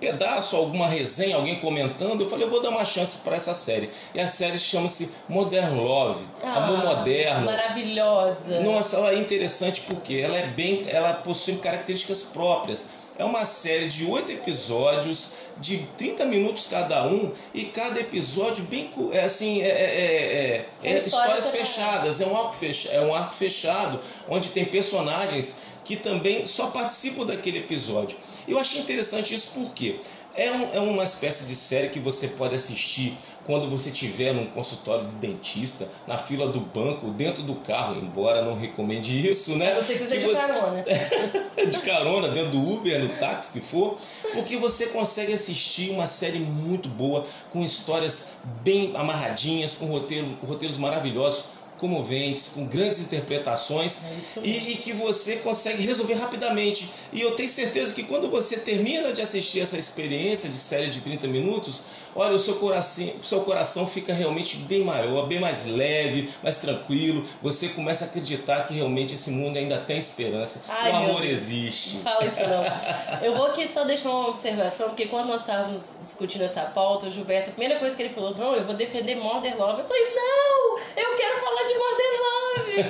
[0.00, 3.90] pedaço, alguma resenha, alguém comentando, eu falei, eu vou dar uma chance para essa série.
[4.14, 7.44] E a série chama-se Modern Love, Ah, Amor Moderno.
[7.46, 8.60] Maravilhosa.
[8.60, 12.86] Nossa, ela é interessante porque ela é bem, ela possui características próprias.
[13.20, 18.90] É uma série de oito episódios de 30 minutos cada um e cada episódio bem
[19.12, 23.14] é assim é, é- é- São é histórias fechadas é um arco fecha, é um
[23.14, 28.16] arco fechado onde tem personagens que também só participam daquele episódio.
[28.48, 30.00] Eu achei interessante isso porque
[30.42, 34.46] é, um- é uma espécie de série que você pode assistir quando você estiver num
[34.46, 39.74] consultório do dentista, na fila do banco, dentro do carro, embora não recomende isso, né?
[39.74, 40.84] Você quiser Que de você- carona.
[41.70, 43.98] de carona dentro do Uber, no táxi que for,
[44.32, 48.28] porque você consegue assistir uma série muito boa, com histórias
[48.62, 51.44] bem amarradinhas, com roteiro, roteiros maravilhosos,
[51.80, 56.90] comoventes, com grandes interpretações É e, e que você consegue resolver rapidamente.
[57.12, 61.00] E eu tenho certeza que quando você termina de assistir essa experiência de série de
[61.00, 61.80] 30 minutos,
[62.14, 66.58] olha, o seu coração, o seu coração fica realmente bem maior, bem mais leve, mais
[66.58, 67.24] tranquilo.
[67.42, 70.64] Você começa a acreditar que realmente esse mundo ainda tem esperança.
[70.68, 71.96] Ai, o amor existe.
[71.96, 73.24] Não fala isso não.
[73.24, 77.10] Eu vou aqui só deixar uma observação, porque quando nós estávamos discutindo essa pauta, o
[77.10, 79.80] Gilberto, a primeira coisa que ele falou, não, eu vou defender Modern Love.
[79.80, 82.84] Eu falei, não, eu quero falar de Love.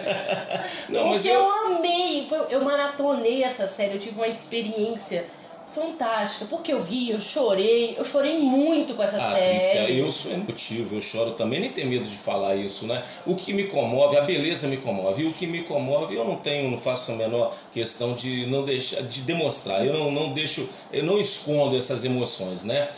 [0.89, 5.25] Não, mas eu, eu amei, foi- eu maratonei essa série, eu tive uma experiência
[5.65, 9.51] fantástica, porque eu ri, eu chorei, eu chorei muito com essa Ah, série.
[9.51, 13.05] Trícia, eu sou emotivo, eu choro também, nem tenho medo de falar isso, né?
[13.25, 16.37] O que me comove, a beleza me comove, e o que me comove eu não
[16.37, 20.69] tenho, não faço a menor questão de não deixar, de demonstrar, eu não, não deixo,
[20.91, 22.91] eu não escondo essas emoções, né?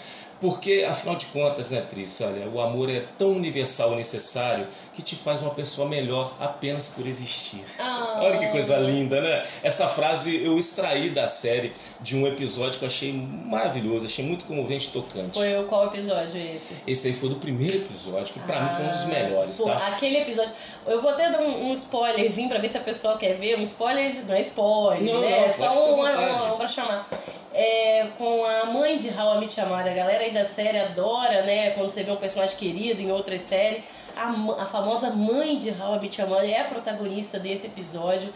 [0.42, 5.00] Porque, afinal de contas, né, Trícia, olha, o amor é tão universal e necessário que
[5.00, 7.64] te faz uma pessoa melhor apenas por existir.
[7.78, 9.46] Ah, Olha que coisa linda, né?
[9.62, 14.44] Essa frase eu extraí da série de um episódio que eu achei maravilhoso, achei muito
[14.44, 15.38] comovente e tocante.
[15.38, 16.74] Foi o qual episódio esse?
[16.88, 19.56] Esse aí foi do primeiro episódio, que pra ah, mim foi um dos ah, melhores,
[19.58, 19.86] pô, tá?
[19.86, 20.52] Aquele episódio.
[20.86, 23.58] Eu vou até dar um, um, spoilerzinho pra ver se a pessoa quer ver.
[23.58, 25.30] Um spoiler não é spoiler, não, né?
[25.30, 27.08] Não, é só um, um, um pra chamar.
[27.54, 29.92] É, com a mãe de How I Met Your Mother.
[29.92, 31.70] A galera aí da série adora, né?
[31.70, 33.84] Quando você vê um personagem querido em outras séries.
[34.16, 34.30] A,
[34.62, 38.32] a famosa mãe de How I Met Your Mother é a protagonista desse episódio.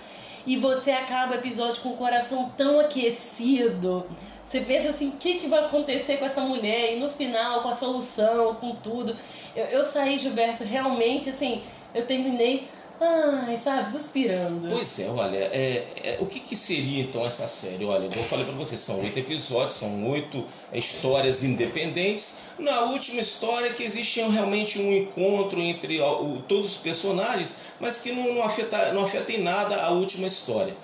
[0.47, 4.07] E você acaba o episódio com o coração tão aquecido.
[4.45, 6.95] Você pensa assim, o que, que vai acontecer com essa mulher?
[6.95, 9.17] E no final, com a solução, com tudo.
[9.57, 11.65] Eu, eu saí, Gilberto, realmente assim,
[11.97, 14.69] eu terminei Ai, sabe, suspirando.
[14.71, 17.85] Pois é, olha, é, é, o que, que seria então essa série?
[17.85, 22.39] Olha, eu falei para você, são oito episódios, são oito histórias independentes.
[22.59, 28.13] Na última história que existe realmente um encontro entre o, todos os personagens, mas que
[28.13, 30.75] não, não, afeta, não afeta em nada a última história.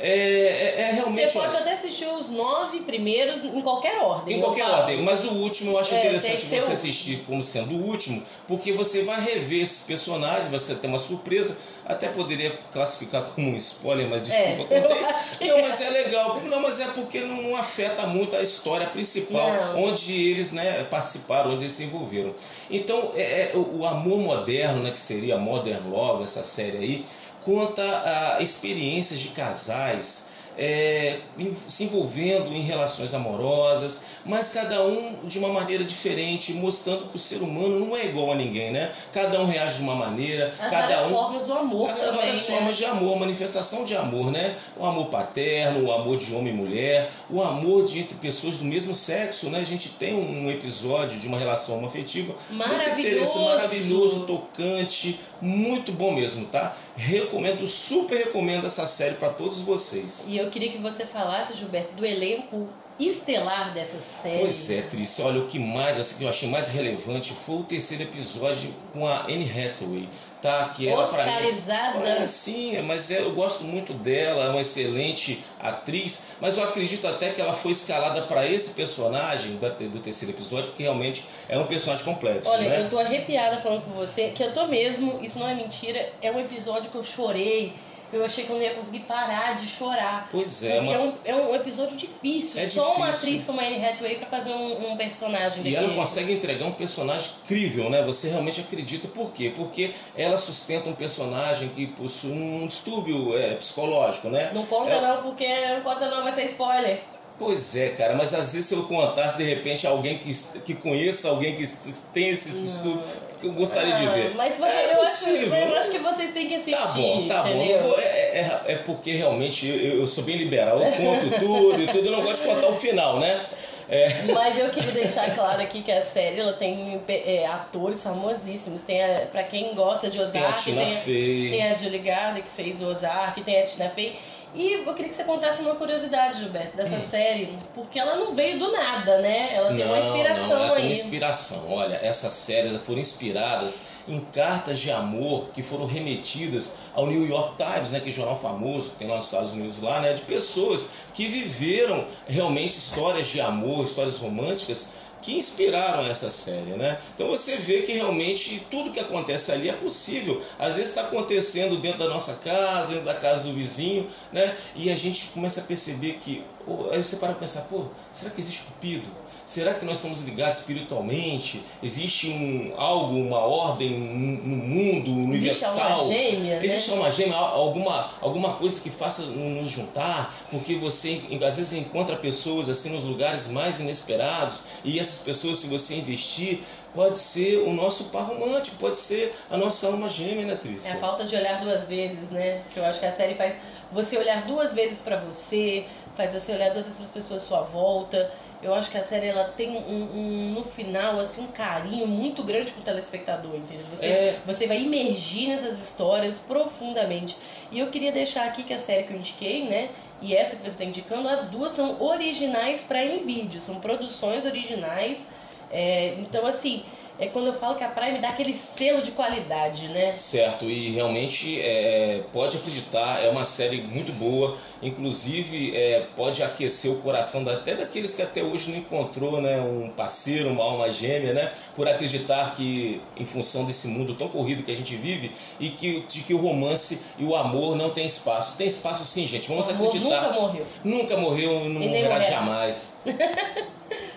[0.00, 1.32] É, é, é, realmente.
[1.32, 4.36] Você pode até assistir os nove primeiros em qualquer ordem.
[4.36, 6.72] Em qualquer ordem, mas o último eu acho é, interessante você o...
[6.72, 11.56] assistir como sendo o último, porque você vai rever esse personagem, você tem uma surpresa.
[11.84, 15.48] Até poderia classificar como um spoiler, mas desculpa, é, contei.
[15.48, 16.38] Não, mas é legal.
[16.44, 19.84] Não, mas é porque não, não afeta muito a história principal, não.
[19.84, 22.34] onde eles né, participaram, onde eles se envolveram.
[22.70, 27.06] Então, é, é o, o amor moderno, né, que seria Modern Love, essa série aí
[27.48, 30.27] conta a experiências de casais
[30.58, 31.20] é,
[31.68, 37.18] se envolvendo em relações amorosas, mas cada um de uma maneira diferente, mostrando que o
[37.18, 38.90] ser humano não é igual a ninguém, né?
[39.12, 41.10] Cada um reage de uma maneira, as cada um.
[41.10, 41.88] formas do amor.
[41.88, 42.56] As também, várias né?
[42.56, 44.56] formas de amor, manifestação de amor, né?
[44.76, 48.64] O amor paterno, o amor de homem e mulher, o amor de entre pessoas do
[48.64, 49.60] mesmo sexo, né?
[49.60, 56.46] A gente tem um episódio de uma relação afetiva maravilhoso, maravilhoso, tocante, muito bom mesmo,
[56.46, 56.76] tá?
[56.96, 60.24] Recomendo, super recomendo essa série para todos vocês.
[60.26, 64.40] E eu queria que você falasse, Gilberto, do elenco estelar dessa série.
[64.40, 65.24] Pois é, Trícia.
[65.24, 69.06] Olha, o que mais, assim, que eu achei mais relevante foi o terceiro episódio com
[69.06, 70.08] a Anne Hathaway.
[70.40, 71.98] Tá, que ela Oscarizada.
[71.98, 76.62] Mim, é, sim, mas é, eu gosto muito dela, é uma excelente atriz, mas eu
[76.62, 81.24] acredito até que ela foi escalada para esse personagem do, do terceiro episódio, porque realmente
[81.48, 82.48] é um personagem complexo.
[82.50, 82.82] Olha, né?
[82.82, 86.30] eu tô arrepiada falando com você, que eu tô mesmo, isso não é mentira, é
[86.30, 87.74] um episódio que eu chorei
[88.12, 90.28] eu achei que eu não ia conseguir parar de chorar.
[90.30, 90.94] Pois é, porque uma...
[90.94, 92.60] é, um, é um episódio difícil.
[92.60, 92.96] É Só difícil.
[92.96, 95.66] uma atriz como a Anne Hathaway para fazer um, um personagem.
[95.66, 98.02] E ela consegue entregar um personagem crível, né?
[98.02, 99.08] Você realmente acredita.
[99.08, 99.52] Por quê?
[99.54, 104.50] Porque ela sustenta um personagem que possui um distúrbio é, psicológico, né?
[104.54, 105.16] Não conta ela...
[105.16, 107.02] não, porque não conta não, vai ser spoiler.
[107.38, 111.28] Pois é, cara, mas às vezes se eu contasse de repente alguém que, que conheça,
[111.28, 111.64] alguém que
[112.12, 113.00] tem esse estudo,
[113.38, 114.34] que eu gostaria ah, de ver.
[114.34, 116.80] Mas você, é eu, acho, eu acho que vocês têm que assistir.
[116.80, 117.78] Tá bom, tá entendeu?
[117.78, 117.88] bom.
[117.88, 121.86] Vou, é, é, é, porque realmente eu, eu, sou bem liberal, eu conto tudo e
[121.86, 123.40] tudo, eu não gosto de contar o final, né?
[123.88, 124.08] É.
[124.34, 128.82] Mas eu queria deixar claro aqui que a série ela tem é, atores famosíssimos.
[128.82, 131.50] Tem a, pra quem gosta de Ozark, tem a Tina tem, Fey.
[131.50, 134.18] tem a Julie Garner que fez o Ozark, tem a Tina Fey.
[134.54, 137.00] E eu queria que você contasse uma curiosidade, Gilberto, dessa hum.
[137.00, 139.54] série, porque ela não veio do nada, né?
[139.54, 140.76] Ela tem não, uma inspiração não, ela aí.
[140.76, 141.70] Tem uma inspiração.
[141.70, 147.56] Olha, essas séries foram inspiradas em cartas de amor que foram remetidas ao New York
[147.56, 150.14] Times, né, que é um jornal famoso que tem lá nos Estados Unidos lá, né,
[150.14, 154.88] de pessoas que viveram realmente histórias de amor, histórias românticas
[155.22, 156.98] que inspiraram essa série, né?
[157.14, 160.40] Então você vê que realmente tudo que acontece ali é possível.
[160.58, 164.56] Às vezes está acontecendo dentro da nossa casa, dentro da casa do vizinho, né?
[164.74, 166.44] E a gente começa a perceber que,
[166.90, 169.08] aí você para pensar, pô, será que existe cupido?
[169.48, 171.64] Será que nós estamos ligados espiritualmente?
[171.82, 176.02] Existe um, algo, uma ordem no mundo universal?
[176.02, 176.66] Existe uma gêmea, né?
[176.66, 180.34] Existe uma gêmea, alguma, alguma coisa que faça nos juntar?
[180.50, 185.66] Porque você às vezes encontra pessoas assim nos lugares mais inesperados e essas pessoas, se
[185.68, 186.60] você investir,
[186.94, 190.90] pode ser o nosso par romântico, pode ser a nossa alma gêmea, né, Trícia?
[190.90, 192.60] É a falta de olhar duas vezes, né?
[192.70, 193.56] Que eu acho que a série faz
[193.90, 197.46] você olhar duas vezes para você, faz você olhar duas vezes para as pessoas à
[197.46, 198.30] sua volta.
[198.62, 202.42] Eu acho que a série ela tem um, um, no final assim um carinho muito
[202.42, 203.86] grande pro telespectador, entendeu?
[203.90, 204.38] Você, É.
[204.44, 207.36] você vai imergir nessas histórias profundamente.
[207.70, 209.88] E eu queria deixar aqui que a série que eu indiquei, né?
[210.20, 215.28] E essa que você está indicando, as duas são originais para vídeo, são produções originais.
[215.70, 216.82] É, então, assim,
[217.18, 220.16] é quando eu falo que a praia me dá aquele selo de qualidade, né?
[220.16, 226.90] Certo, e realmente é, pode acreditar, é uma série muito boa, inclusive é, pode aquecer
[226.92, 231.32] o coração até daqueles que até hoje não encontrou né, um parceiro, uma alma gêmea,
[231.32, 231.52] né?
[231.74, 236.04] Por acreditar que, em função desse mundo tão corrido que a gente vive, e que,
[236.08, 238.56] de que o romance e o amor não tem espaço.
[238.56, 240.22] Tem espaço sim, gente, vamos o amor acreditar.
[240.22, 240.66] Nunca morreu.
[240.84, 242.20] Nunca morreu não morrerá.
[242.20, 243.02] jamais.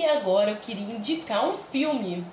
[0.00, 2.24] E agora eu queria indicar um filme.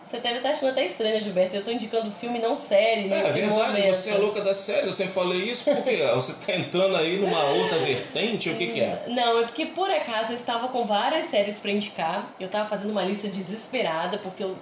[0.00, 1.56] Você deve estar achando até estranho, Gilberto.
[1.56, 3.94] Eu tô indicando filme, não série, nesse É verdade, momento.
[3.94, 7.42] você é louca da série, eu sempre falei isso, porque você tá entrando aí numa
[7.46, 9.06] outra vertente, o que que é?
[9.08, 12.32] Não, é porque por acaso eu estava com várias séries pra indicar.
[12.38, 14.56] Eu tava fazendo uma lista desesperada, porque eu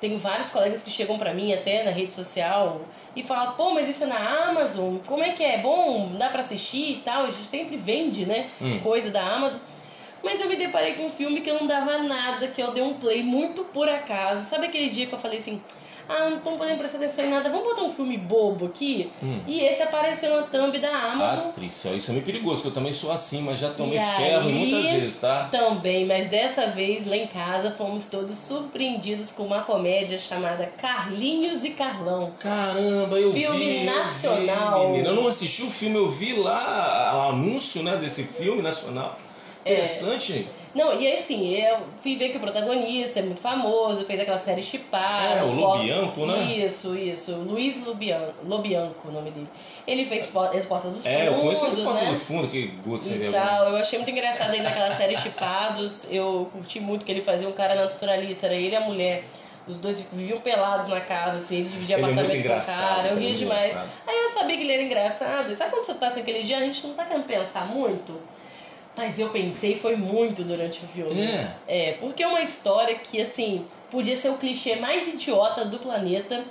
[0.00, 2.80] tenho vários colegas que chegam pra mim até na rede social
[3.14, 5.58] e falam: pô, mas isso é na Amazon, como é que é?
[5.58, 7.22] Bom, dá pra assistir e tal.
[7.26, 8.50] A gente sempre vende, né?
[8.60, 8.80] Hum.
[8.80, 9.60] Coisa da Amazon.
[10.22, 12.82] Mas eu me deparei com um filme que eu não dava nada, que eu dei
[12.82, 14.42] um play muito por acaso.
[14.48, 15.60] Sabe aquele dia que eu falei assim:
[16.08, 19.10] ah, não tô podendo prestar atenção em nada, vamos botar um filme bobo aqui?
[19.22, 19.40] Hum.
[19.46, 21.48] E esse apareceu na thumb da Amazon.
[21.48, 24.00] Atriz, ó, isso é meio perigoso, que eu também sou assim, mas já tomei E
[24.16, 25.48] ferro aí- muitas vezes, tá?
[25.50, 31.64] Também, mas dessa vez lá em casa fomos todos surpreendidos com uma comédia chamada Carlinhos
[31.64, 32.32] e Carlão.
[32.38, 33.78] Caramba, eu Filme vi.
[33.86, 34.80] eu nacional.
[34.80, 35.08] vi, menina.
[35.08, 39.18] Eu não assisti o filme, eu vi lá o anúncio né, desse filme nacional.
[39.64, 39.72] É.
[39.72, 40.48] Interessante.
[40.74, 44.62] Não, e assim, eu fui ver que o protagonista é muito famoso, fez aquela série
[44.62, 45.40] Chipada.
[45.40, 46.44] É, o Lobianco, né?
[46.44, 47.32] Isso, isso.
[47.32, 49.48] Luiz Lobianco, Lobianco, o nome dele.
[49.86, 52.10] Ele fez Po- é, Portas dos É, eu conheço ele do Fundos, Porta né?
[52.12, 53.42] do Fundo, que gosto sem E vergonha.
[53.44, 56.08] tal, eu achei muito engraçado aí naquela série Chipados.
[56.10, 59.24] Eu curti muito que ele fazia um cara naturalista, era ele e a mulher.
[59.68, 63.08] Os dois viviam pelados na casa, assim, ele dividia Ele é apartamento com o cara.
[63.08, 63.62] Eu ele é ria demais.
[63.70, 63.90] engraçado.
[64.08, 65.52] Aí eu sabia que ele era engraçado.
[65.54, 68.18] Sabe quando você tá assim aquele dia, a gente não tá querendo pensar muito?
[68.96, 71.20] Mas eu pensei foi muito durante o filme.
[71.22, 71.50] É.
[71.66, 76.44] É, porque é uma história que, assim, podia ser o clichê mais idiota do planeta,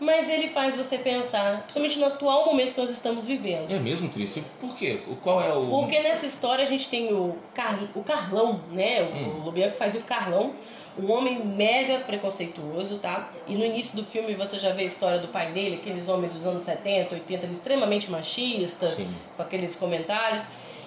[0.00, 3.70] mas ele faz você pensar, principalmente no atual momento que nós estamos vivendo.
[3.70, 4.42] É mesmo, Trícia?
[4.60, 5.00] Por quê?
[5.06, 5.66] O- Qual é o.
[5.68, 7.78] Porque nessa história a gente tem o, Car...
[7.94, 9.02] o Carlão, né?
[9.02, 9.40] O, Hum.
[9.40, 10.52] o Lobianco fazia o Carlão,
[10.98, 13.30] um homem mega preconceituoso, tá?
[13.46, 16.32] E no início do filme você já vê a história do pai dele, aqueles homens
[16.34, 19.08] dos anos 70, 80, eles extremamente machistas, Sim.
[19.36, 20.42] com aqueles comentários.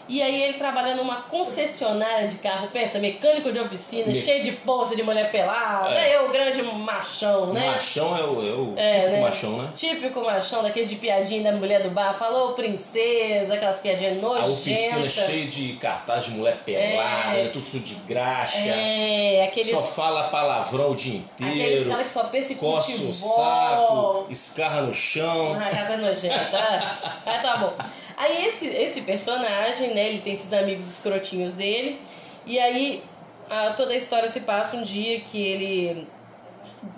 [0.10, 4.52] E aí ele trabalha numa concessionária de carro, pensa, mecânico de oficina, Me- cheio de
[4.52, 6.13] bolsa de mulher pelada, É.
[6.13, 7.72] é o grande machão, né?
[7.72, 9.20] Machão é o, é o É, típico né?
[9.22, 9.70] machão, né?
[9.76, 15.00] Típico machão, daqueles de piadinha da mulher do bar, falou princesa, aquelas piadinhas A oficina
[15.00, 15.12] nojentas.
[15.13, 17.43] cheia de cartaz de mulher pelada, É.
[17.43, 17.50] né?
[17.50, 18.58] tudo sujo de graxa.
[18.60, 21.89] É, aqueles, Só fala palavrão o dia aqueles inteiro.
[21.89, 23.10] caras que só pensa em Coça futebol.
[23.10, 25.58] o saco, escarra no chão.
[25.60, 26.38] Ah, casa nojenta.
[26.58, 27.74] Ah, ah, tá bom.
[28.18, 32.02] Aí esse, esse personagem, né, ele tem esses amigos escrotinhos dele.
[32.46, 33.04] E aí
[33.50, 36.08] a- toda a história se passa um dia que ele,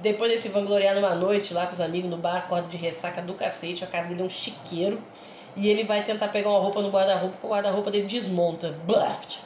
[0.01, 3.21] depois de se vangloriar numa noite lá com os amigos no bar, acorda de ressaca
[3.21, 5.01] do cacete, a casa dele é um chiqueiro.
[5.57, 8.69] E ele vai tentar pegar uma roupa no guarda-roupa, o guarda-roupa dele desmonta.
[8.85, 9.39] Bluft!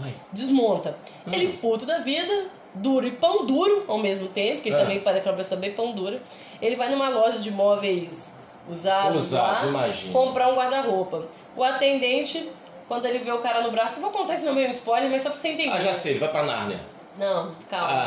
[0.00, 0.14] Uai.
[0.32, 0.96] Desmonta.
[1.26, 1.32] Hum.
[1.32, 4.80] Ele puto da vida, duro e pão duro ao mesmo tempo, que ele Ah.
[4.80, 6.22] também parece uma pessoa bem pão dura.
[6.62, 8.37] Ele vai numa loja de móveis
[8.68, 10.12] usados, Usados, lá, imagina.
[10.12, 11.24] comprar um guarda-roupa.
[11.56, 12.48] O atendente,
[12.86, 15.30] quando ele vê o cara no braço, vou contar isso no meio spoiler, mas só
[15.30, 15.72] pra você entender.
[15.76, 16.78] Ah, já sei, ele vai pra Nárnia.
[17.18, 18.04] Não, calma.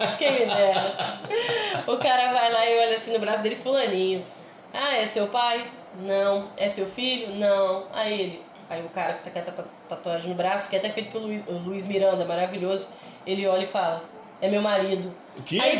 [0.00, 0.94] Ah, Quem me dera.
[1.86, 4.22] O cara vai lá e olha assim no braço dele, fulaninho.
[4.74, 5.66] Ah, é seu pai?
[6.06, 6.46] Não.
[6.56, 7.34] É seu filho?
[7.36, 7.84] Não.
[7.92, 8.42] Aí ele.
[8.68, 11.10] Aí o cara que tá com a tatu- tatuagem no braço, que é até feito
[11.10, 11.26] pelo
[11.64, 12.88] Luiz Miranda, maravilhoso,
[13.26, 14.04] ele olha e fala,
[14.40, 15.12] é meu marido.
[15.38, 15.58] o quê?
[15.62, 15.78] Aí,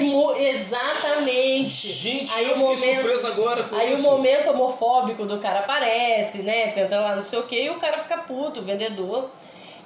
[0.50, 1.88] exatamente.
[1.88, 4.06] Gente, aí eu o fiquei momento- surpreso agora com Aí isso.
[4.08, 6.68] o momento homofóbico do cara aparece, né?
[6.68, 9.30] Tenta lá não sei o que, e o cara fica puto, o vendedor.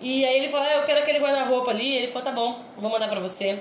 [0.01, 1.97] E aí ele fala, ah, eu quero aquele guarda-roupa ali.
[1.97, 3.59] Ele falou, tá bom, vou mandar pra você.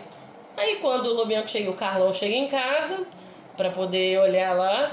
[0.58, 3.06] Aí quando o Lobianco chega, o Carlão chega em casa
[3.56, 4.91] pra poder olhar lá,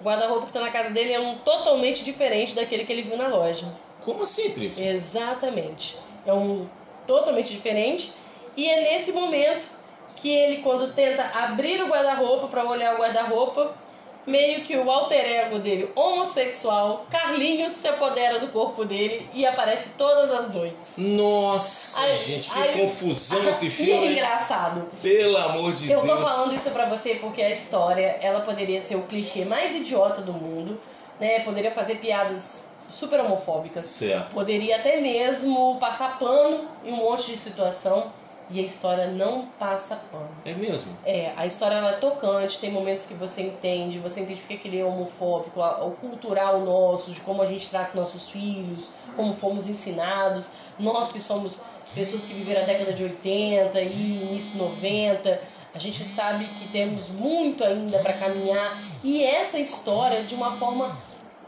[0.00, 3.16] o guarda-roupa que tá na casa dele é um totalmente diferente daquele que ele viu
[3.16, 3.66] na loja.
[4.04, 4.84] Como assim, Trícia?
[4.90, 5.96] Exatamente.
[6.26, 6.66] É um
[7.06, 8.12] totalmente diferente.
[8.56, 9.68] E é nesse momento
[10.16, 13.74] que ele, quando tenta abrir o guarda-roupa para olhar o guarda-roupa,
[14.26, 19.90] meio que o alter ego dele, homossexual, Carlinhos, se apodera do corpo dele e aparece
[19.98, 20.94] todas as noites.
[20.98, 24.06] Nossa, Ai, gente, que ai, confusão esse é filme.
[24.06, 24.12] hein?
[24.12, 24.86] engraçado.
[25.02, 26.20] Pelo amor de Eu tô Deus.
[26.20, 30.32] falando isso pra você porque a história, ela poderia ser o clichê mais idiota do
[30.32, 30.78] mundo,
[31.18, 31.40] né?
[31.40, 33.86] Poderia fazer piadas super homofóbicas.
[33.86, 34.32] Certo.
[34.34, 38.12] Poderia até mesmo passar pano em um monte de situação.
[38.50, 40.28] E a história não passa pano.
[40.44, 40.96] É mesmo?
[41.04, 44.68] É, a história ela é tocante, tem momentos que você entende, você entende porque que
[44.68, 49.68] ele é homofóbico, o cultural nosso, de como a gente trata nossos filhos, como fomos
[49.68, 51.60] ensinados, nós que somos
[51.94, 55.40] pessoas que viveram a década de 80 e início 90,
[55.74, 60.94] a gente sabe que temos muito ainda para caminhar e essa história de uma forma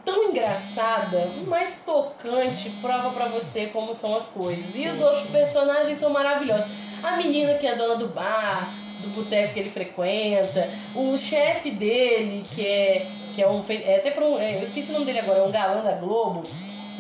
[0.05, 4.77] tão engraçada, mais tocante, prova para você como são as coisas.
[4.77, 6.84] E os outros personagens são maravilhosos.
[7.05, 8.67] A menina que é dona do bar,
[9.03, 14.11] do boteco que ele frequenta, o chefe dele, que é que é um é até
[14.11, 16.45] para um, é, eu esqueci o nome dele agora, é um galã da Globo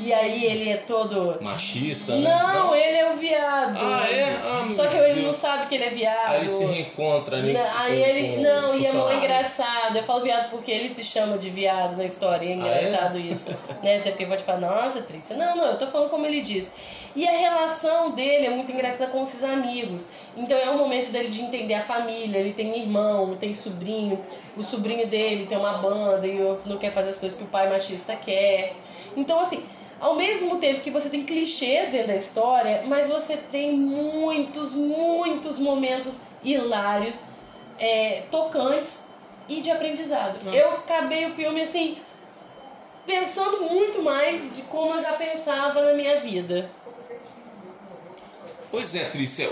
[0.00, 1.38] e aí ele é todo.
[1.40, 2.28] Machista, né?
[2.28, 2.74] Não, não.
[2.74, 3.78] ele é o viado.
[3.80, 4.24] Ah, é?
[4.24, 5.26] Ah, Só que ele Deus.
[5.26, 6.30] não sabe que ele é viado.
[6.30, 7.56] Aí ele se reencontra ali.
[7.56, 8.36] Aí ele.
[8.42, 9.96] Não, e é muito engraçado.
[9.96, 12.46] Eu falo viado porque ele se chama de viado na história.
[12.46, 13.22] É engraçado ah, é?
[13.22, 13.50] isso.
[13.82, 13.98] né?
[13.98, 15.36] Até porque pode falar, nossa, Trícia.
[15.36, 16.72] Não, não, eu tô falando como ele diz.
[17.14, 20.08] E a relação dele é muito engraçada com esses amigos.
[20.36, 22.38] Então é um momento dele de entender a família.
[22.38, 24.20] Ele tem irmão, tem sobrinho.
[24.56, 27.68] O sobrinho dele tem uma banda e não quer fazer as coisas que o pai
[27.68, 28.76] machista quer.
[29.16, 29.64] Então, assim,
[30.00, 35.58] ao mesmo tempo que você tem clichês dentro da história, mas você tem muitos, muitos
[35.58, 37.20] momentos hilários,
[37.78, 39.08] é, tocantes
[39.48, 40.36] e de aprendizado.
[40.46, 40.52] Hum.
[40.52, 41.96] Eu acabei o filme assim,
[43.06, 46.70] pensando muito mais de como eu já pensava na minha vida.
[48.74, 49.48] Pois é, Trícia,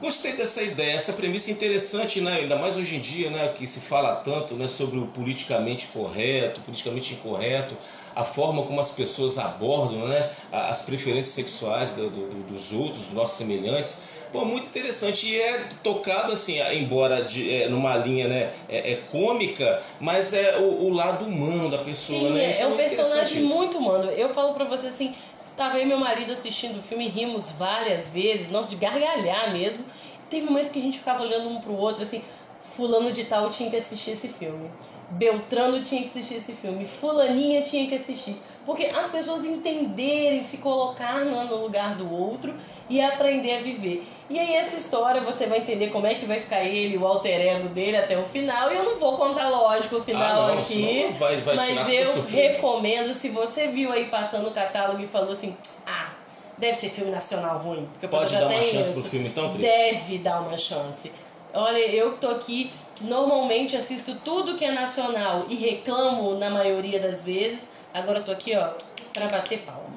[0.00, 2.34] gostei dessa ideia, essa premissa interessante, né?
[2.34, 3.48] ainda mais hoje em dia, né?
[3.48, 4.68] que se fala tanto né?
[4.68, 7.76] sobre o politicamente correto, politicamente incorreto,
[8.14, 10.30] a forma como as pessoas abordam né?
[10.52, 14.02] as preferências sexuais do, do, dos outros, dos nossos semelhantes.
[14.32, 18.96] Pô, muito interessante e é tocado assim, embora de, é, numa linha né, é, é,
[19.10, 22.44] cômica, mas é o, o, lado humano da pessoa, Sim, né?
[22.44, 24.10] É, então, é um personagem muito humano.
[24.10, 25.14] Eu falo para você assim,
[25.52, 29.84] Estava eu e meu marido assistindo o filme, rimos várias vezes, nós de gargalhar mesmo.
[30.30, 32.24] Teve um momento que a gente ficava olhando um pro outro assim,
[32.62, 34.70] fulano de tal tinha que assistir esse filme.
[35.10, 36.86] Beltrano tinha que assistir esse filme.
[36.86, 38.40] Fulaninha tinha que assistir.
[38.64, 42.54] Porque as pessoas entenderem, se colocar no lugar do outro
[42.88, 44.06] e aprender a viver.
[44.30, 47.40] E aí essa história você vai entender como é que vai ficar ele, o alter
[47.40, 48.72] ego dele até o final.
[48.72, 51.14] E eu não vou contar, lógico, o final ah, não, aqui.
[51.18, 55.56] Vai, vai mas eu recomendo, se você viu aí passando o catálogo e falou assim,
[55.86, 56.12] ah,
[56.56, 57.88] deve ser filme nacional ruim.
[57.92, 59.00] Porque Pode dar uma chance isso.
[59.00, 59.66] pro filme então, Tris?
[59.66, 61.12] Deve dar uma chance.
[61.54, 66.98] Olha, eu tô aqui, que normalmente assisto tudo que é nacional e reclamo na maioria
[66.98, 67.70] das vezes.
[67.94, 68.70] Agora eu tô aqui, ó,
[69.12, 69.92] pra bater palma.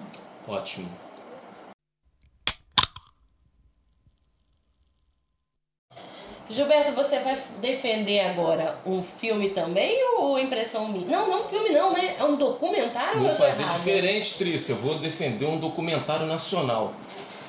[0.47, 0.89] Ótimo.
[6.47, 11.07] Gilberto, você vai defender agora um filme também ou impressão minha?
[11.07, 12.15] Não, não filme não, né?
[12.19, 14.73] É um documentário Vou ou eu fazer diferente, Trícia.
[14.73, 16.93] Eu vou defender um documentário nacional.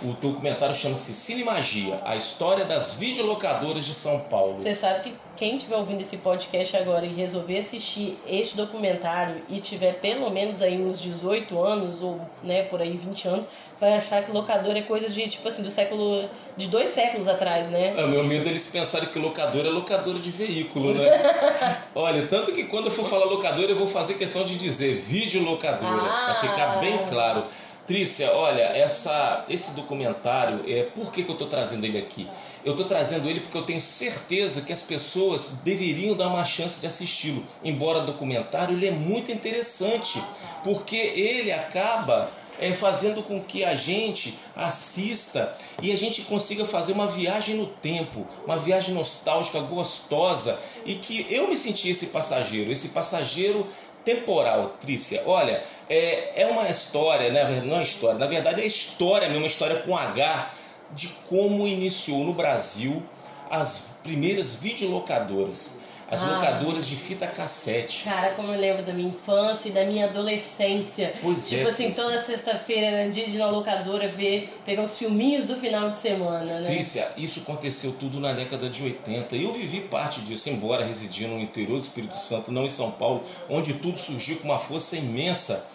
[0.02, 4.58] O documentário chama-se Cine Magia, a história das videolocadoras de São Paulo.
[4.58, 9.58] Você sabe que quem estiver ouvindo esse podcast agora e resolver assistir este documentário e
[9.58, 13.48] tiver pelo menos aí uns 18 anos ou né, por aí 20 anos,
[13.80, 17.70] vai achar que locador é coisa de tipo assim do século de dois séculos atrás,
[17.70, 17.94] né?
[17.96, 21.06] É, meu medo é eles pensarem que locador é locadora de veículo, né?
[21.94, 26.02] Olha, tanto que quando eu for falar locadora eu vou fazer questão de dizer videolocadora,
[26.02, 26.24] ah.
[26.26, 27.44] para ficar bem claro.
[27.86, 32.28] Trícia, olha, essa, esse documentário, é, por que, que eu estou trazendo ele aqui?
[32.64, 36.80] Eu estou trazendo ele porque eu tenho certeza que as pessoas deveriam dar uma chance
[36.80, 37.44] de assisti-lo.
[37.62, 40.20] Embora documentário, ele é muito interessante,
[40.64, 46.92] porque ele acaba é, fazendo com que a gente assista e a gente consiga fazer
[46.92, 52.72] uma viagem no tempo, uma viagem nostálgica, gostosa, e que eu me senti esse passageiro,
[52.72, 53.64] esse passageiro
[54.06, 55.24] temporal, Trícia.
[55.26, 57.60] Olha, é, é uma história, né?
[57.66, 60.52] não é história, na verdade é história mesmo, uma história com H
[60.92, 63.02] de como iniciou no Brasil
[63.50, 68.04] as primeiras videolocadoras as ah, locadoras de fita cassete.
[68.04, 71.14] Cara, como eu lembro da minha infância e da minha adolescência.
[71.20, 71.70] Pois tipo é.
[71.70, 75.90] assim, toda sexta-feira era dia de ir na locadora ver, pegar os filminhos do final
[75.90, 76.66] de semana, né?
[76.66, 79.34] Trícia, isso aconteceu tudo na década de 80.
[79.34, 83.24] Eu vivi parte disso, embora residindo no interior do Espírito Santo, não em São Paulo,
[83.48, 85.66] onde tudo surgiu com uma força imensa.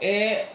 [0.00, 0.46] É,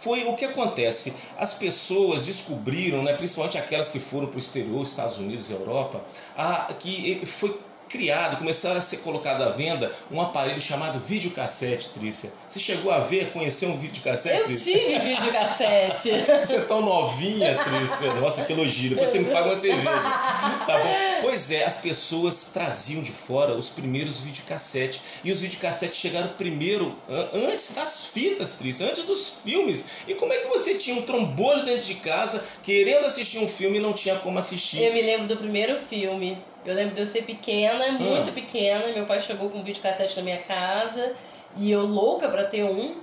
[0.00, 1.14] foi o que acontece.
[1.38, 6.00] As pessoas descobriram, né, principalmente aquelas que foram para o exterior, Estados Unidos e Europa,
[6.36, 7.58] a, que foi
[7.90, 12.32] criado, começaram a ser colocado à venda um aparelho chamado videocassete, Trícia.
[12.48, 14.72] Você chegou a ver, conhecer um videocassete, Eu Trícia?
[14.78, 16.10] tive videocassete.
[16.46, 18.14] Você é tão novinha, Trícia.
[18.14, 18.90] Nossa, que elogio.
[18.90, 19.90] Depois você me paga uma cerveja.
[19.90, 20.94] Tá bom?
[21.22, 25.00] Pois é, as pessoas traziam de fora os primeiros videocassetes.
[25.24, 29.84] E os videocassetes chegaram primeiro, an- antes das fitas, Trícia, antes dos filmes.
[30.06, 33.78] E como é que você tinha um trombolho dentro de casa, querendo assistir um filme
[33.78, 34.82] e não tinha como assistir?
[34.82, 36.38] Eu me lembro do primeiro filme.
[36.64, 38.88] Eu lembro de eu ser pequena, muito pequena.
[38.88, 41.14] Meu pai chegou com um videocassete na minha casa
[41.56, 42.94] e eu louca pra ter um.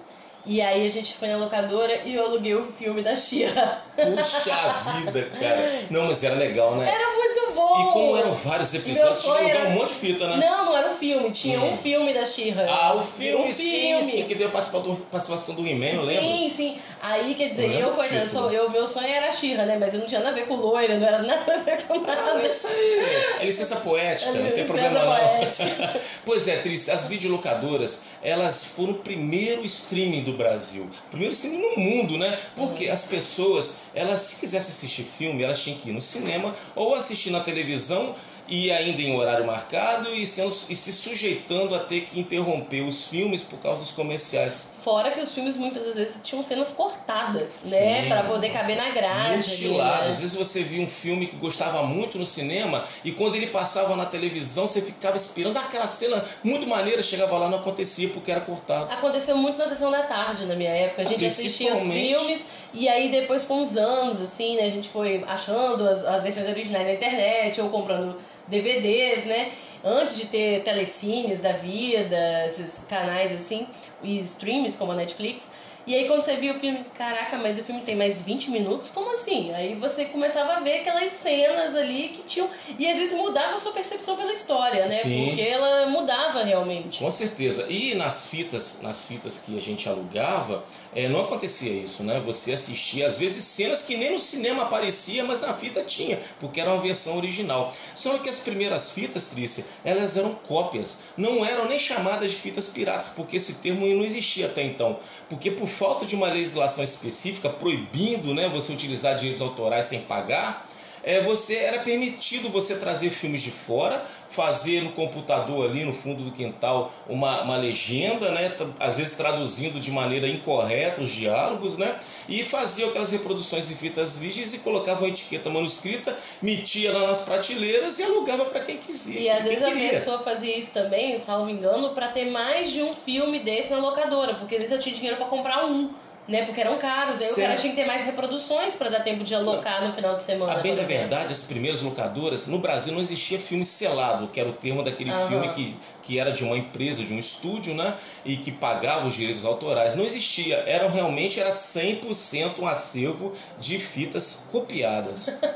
[0.50, 3.84] E aí a gente foi na locadora e eu aluguei o filme da Xirra.
[3.98, 4.74] Puxa
[5.04, 5.82] vida, cara.
[5.90, 6.90] Não, mas era legal, né?
[6.90, 7.82] Era muito bom!
[7.90, 10.38] E como eram vários episódios, tinha alugar era- um monte de fita, né?
[10.38, 11.72] Não, não era um filme, tinha Hum.
[11.72, 12.66] um filme da Xirra.
[12.70, 16.24] Ah, o filme, Um sim, sim, que deu participação do, participação do He-Man, eu lembro.
[16.24, 16.78] Sim, sim.
[17.02, 19.78] Aí, quer dizer, Eu eu, coitada, eu eu, meu sonho era a Xirra, né?
[19.80, 21.94] Mas eu não tinha nada a ver com loira, não era nada a ver com
[21.96, 22.34] Ah, nada.
[22.36, 23.00] mas isso aí
[23.42, 25.08] é licença poética, É não tem problema não.
[25.08, 26.00] poética.
[26.26, 30.90] pois é, Tris, as videolocadoras, elas foram o primeiro streaming do Brasil.
[31.10, 32.38] Primeiro streaming no mundo, né?
[32.56, 36.96] Porque as pessoas, elas se quisessem assistir filme, elas tinham que ir no cinema ou
[36.96, 38.16] assistir na televisão
[38.50, 43.08] e ainda em horário marcado e, sendo, e se sujeitando a ter que interromper os
[43.08, 44.70] filmes por causa dos comerciais.
[44.82, 48.08] Fora que os filmes muitas das vezes tinham cenas cortadas, né?
[48.08, 49.38] Pra poder caber na grade.
[49.50, 50.06] mutilado.
[50.06, 50.12] né?
[50.12, 53.98] Às vezes você via um filme que gostava muito no cinema e quando ele passava
[53.98, 58.32] na televisão você ficava esperando "Ah, aquela cena muito maneira, chegava lá não acontecia porque
[58.32, 58.90] era cortado.
[58.92, 61.02] Aconteceu muito na sessão da tarde na minha época.
[61.02, 64.64] A gente assistia os filmes e aí depois com os anos, assim, né?
[64.64, 68.16] A gente foi achando as, as versões originais na internet ou comprando
[68.48, 69.52] DVDs, né?
[69.84, 73.68] Antes de ter telecines da vida, esses canais assim,
[74.04, 75.52] e streams como a Netflix.
[75.88, 78.90] E aí quando você viu o filme, caraca, mas o filme tem mais 20 minutos?
[78.90, 79.54] Como assim?
[79.54, 82.50] Aí você começava a ver aquelas cenas ali que tinham.
[82.78, 84.90] E às vezes mudava a sua percepção pela história, né?
[84.90, 85.28] Sim.
[85.28, 87.00] Porque ela mudava realmente.
[87.00, 87.66] Com certeza.
[87.70, 90.62] E nas fitas, nas fitas que a gente alugava,
[90.94, 92.20] eh, não acontecia isso, né?
[92.26, 96.60] Você assistia às vezes cenas que nem no cinema aparecia, mas na fita tinha, porque
[96.60, 97.72] era uma versão original.
[97.96, 102.68] Só que as primeiras fitas, Trícia, elas eram cópias, não eram nem chamadas de fitas
[102.68, 105.00] piratas, porque esse termo não existia até então.
[105.30, 110.68] Porque por falta de uma legislação específica proibindo, né, você utilizar direitos autorais sem pagar,
[111.08, 116.22] é, você era permitido você trazer filmes de fora, fazer no computador ali no fundo
[116.22, 121.98] do quintal uma, uma legenda, né, às vezes traduzindo de maneira incorreta os diálogos, né,
[122.28, 127.22] e fazia aquelas reproduções em fitas virgens e colocava uma etiqueta manuscrita, metia lá nas
[127.22, 129.18] prateleiras e alugava para quem quisia.
[129.18, 129.92] E às vezes a queria.
[129.92, 134.36] pessoa fazia isso também, salvo engano, pra ter mais de um filme desse na locadora,
[134.36, 135.90] porque às vezes eu tinha dinheiro pra comprar um,
[136.28, 136.46] né?
[136.46, 137.48] Porque eram caros, aí o Certo.
[137.48, 140.54] cara tinha que ter mais reproduções pra dar tempo de alocar no final de semana.
[140.54, 144.50] A bem da verdade, as primeiras locadoras, no Brasil não existia filme selado, que era
[144.50, 145.28] o termo daquele Aham.
[145.28, 147.96] filme que, que era de uma empresa, de um estúdio, né?
[148.26, 149.96] E que pagava os direitos autorais.
[149.96, 150.58] Não existia.
[150.68, 155.28] Era realmente era 100% um acervo de fitas copiadas.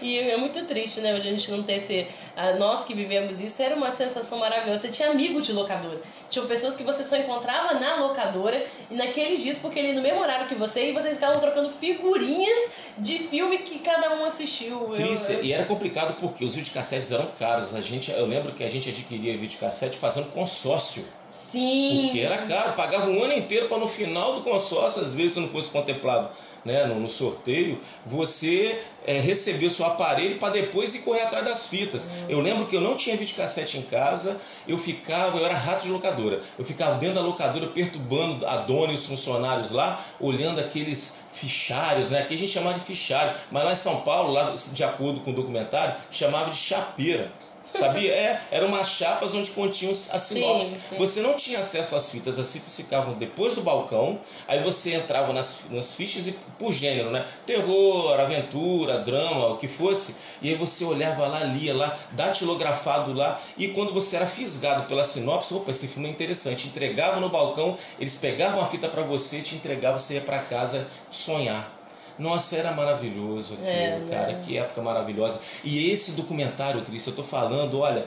[0.00, 1.14] E é muito triste, né?
[1.14, 2.08] Hoje a gente não ter esse.
[2.36, 4.80] Ah, Nós que vivemos isso, era uma sensação maravilhosa.
[4.82, 6.00] Você tinha amigos de locadora.
[6.28, 10.20] Tinham pessoas que você só encontrava na locadora e naqueles dias, porque ele no mesmo
[10.20, 14.92] horário que você, e vocês ficavam trocando figurinhas de filme que cada um assistiu.
[14.94, 17.74] Trícia, eu- e era complicado porque os videocassetes eram caros.
[17.74, 21.04] A gente, eu lembro que a gente adquiria videocassete fazendo consórcio.
[21.32, 22.02] Sim.
[22.06, 25.40] Porque era caro, pagava um ano inteiro para no final do consórcio, às vezes se
[25.40, 26.28] não fosse contemplado
[26.64, 31.44] né, no, no sorteio, você é, receber o seu aparelho para depois ir correr atrás
[31.44, 32.08] das fitas.
[32.28, 35.90] Eu lembro que eu não tinha videocassete em casa, eu ficava, eu era rato de
[35.90, 41.18] locadora, eu ficava dentro da locadora perturbando a dona e os funcionários lá, olhando aqueles
[41.32, 42.20] fichários, né?
[42.20, 45.30] Aqui a gente chamava de fichário, mas lá em São Paulo, lá de acordo com
[45.30, 47.30] o documentário, chamava de chapeira.
[47.72, 48.12] Sabia?
[48.12, 50.70] É, eram umas chapas onde continham a sinopse.
[50.70, 50.96] Sim, sim.
[50.96, 54.18] Você não tinha acesso às fitas, as fitas ficavam depois do balcão,
[54.48, 57.24] aí você entrava nas, nas fichas e por gênero, né?
[57.46, 63.40] Terror, aventura, drama, o que fosse, e aí você olhava lá, lia lá, datilografado lá,
[63.56, 67.76] e quando você era fisgado pela sinopse, opa, esse filme é interessante, entregava no balcão,
[67.98, 71.79] eles pegavam a fita para você, te entregavam, você ia para casa sonhar.
[72.20, 74.40] Nossa, era maravilhoso aquilo, É, cara, né?
[74.44, 75.40] que época maravilhosa.
[75.64, 78.04] E esse documentário, Trícia, eu tô falando, olha,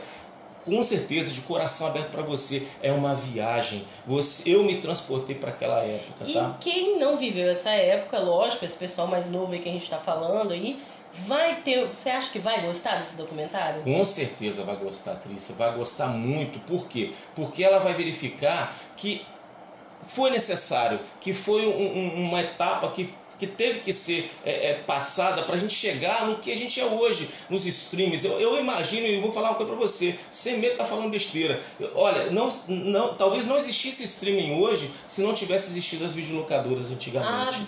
[0.66, 3.86] com certeza, de coração aberto para você, é uma viagem.
[4.08, 6.56] Você, eu me transportei para aquela época, E tá?
[6.62, 9.98] quem não viveu essa época, lógico, esse pessoal mais novo aí que a gente tá
[9.98, 10.80] falando aí,
[11.28, 11.88] vai ter.
[11.88, 13.82] Você acha que vai gostar desse documentário?
[13.82, 16.60] Com certeza vai gostar, Trícia, vai gostar muito.
[16.62, 17.12] Por quê?
[17.36, 19.26] Porque ela vai verificar que
[20.08, 24.74] foi necessário, que foi um- um- uma etapa que que teve que ser é, é,
[24.76, 28.26] passada para a gente chegar no que a gente é hoje, nos streams.
[28.26, 31.62] Eu, eu imagino, e vou falar uma coisa para você, sem medo tá falando besteira.
[31.96, 37.66] Olha, não, não, talvez não existisse streaming hoje se não tivesse existido as videolocadoras antigamente.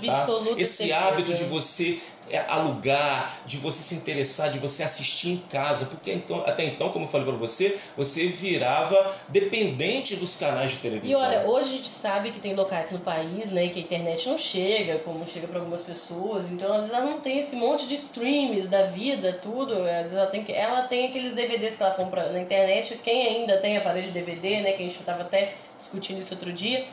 [0.53, 0.61] Tá?
[0.61, 0.99] Esse certeza.
[0.99, 1.99] hábito de você
[2.47, 7.05] alugar, de você se interessar, de você assistir em casa, porque então, até então, como
[7.05, 11.19] eu falei para você, você virava dependente dos canais de televisão.
[11.19, 14.27] E olha, hoje a gente sabe que tem locais no país, né, que a internet
[14.27, 17.87] não chega, como chega para algumas pessoas, então às vezes ela não tem esse monte
[17.87, 21.93] de streams da vida, tudo, às vezes ela tem, ela tem aqueles DVDs que ela
[21.93, 25.53] compra na internet, quem ainda tem aparelho de DVD, né, que a gente estava até
[25.77, 26.85] discutindo isso outro dia,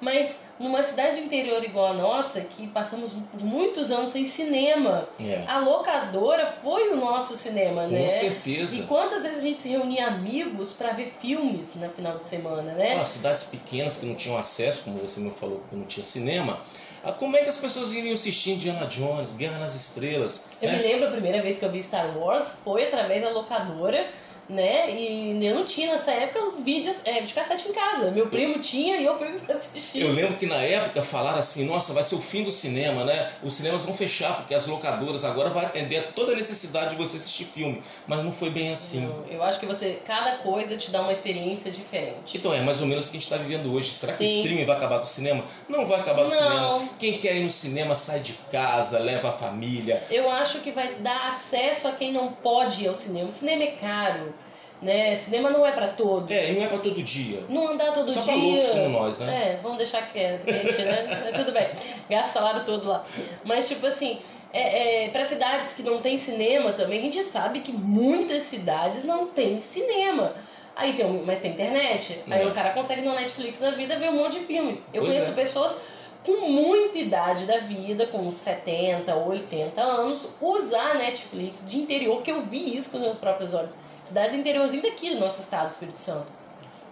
[0.00, 5.44] mas numa cidade do interior igual a nossa, que passamos muitos anos sem cinema, é.
[5.46, 8.04] a locadora foi o nosso cinema, Com né?
[8.04, 8.78] Com certeza.
[8.78, 12.72] E quantas vezes a gente se reunia amigos para ver filmes no final de semana,
[12.72, 12.98] né?
[13.00, 16.60] Ah, cidades pequenas que não tinham acesso, como você me falou, que não tinha cinema.
[17.02, 20.46] Ah, como é que as pessoas iriam assistir Indiana Jones, Guerra nas Estrelas?
[20.60, 20.76] Eu né?
[20.76, 24.10] me lembro a primeira vez que eu vi Star Wars foi através da locadora
[24.48, 24.90] né?
[24.90, 28.10] E eu não tinha nessa época vídeos é, de cassete em casa.
[28.10, 30.02] Meu primo tinha e eu fui assistir.
[30.02, 33.30] Eu lembro que na época falaram assim: nossa, vai ser o fim do cinema, né?
[33.42, 36.96] Os cinemas vão fechar porque as locadoras agora vão atender a toda a necessidade de
[36.96, 37.82] você assistir filme.
[38.06, 39.06] Mas não foi bem assim.
[39.06, 42.36] Não, eu acho que você, cada coisa te dá uma experiência diferente.
[42.36, 43.90] Então é mais ou menos o que a gente está vivendo hoje.
[43.90, 44.36] Será que Sim.
[44.36, 45.44] o streaming vai acabar com o cinema?
[45.68, 46.88] Não vai acabar com o cinema.
[46.98, 50.02] Quem quer ir no cinema sai de casa, leva a família.
[50.10, 53.28] Eu acho que vai dar acesso a quem não pode ir ao cinema.
[53.28, 54.37] O cinema é caro
[54.80, 55.14] né?
[55.16, 56.30] Cinema não é para todos.
[56.30, 57.42] É, não é para todo dia.
[57.48, 58.22] Não andar todo Só dia.
[58.22, 59.52] Só pra loucos como nós, né?
[59.52, 61.32] É, vamos deixar quieto, gente, né?
[61.34, 61.68] tudo bem.
[62.08, 63.04] Gasta salário todo lá.
[63.44, 64.18] Mas, tipo assim,
[64.52, 69.04] é, é, para cidades que não tem cinema também, a gente sabe que muitas cidades
[69.04, 70.32] não tem cinema.
[70.74, 72.20] Aí tem, mas tem internet.
[72.30, 72.46] Aí é.
[72.46, 74.80] o cara consegue no Netflix da vida ver um monte de filme.
[74.94, 75.34] Eu pois conheço é.
[75.34, 75.82] pessoas
[76.28, 82.42] com muita idade da vida, com 70, 80 anos, usar Netflix de interior, que eu
[82.42, 83.76] vi isso com os meus próprios olhos
[84.08, 86.26] cidade do interiorzinho daqui do nosso estado, Espírito Santo.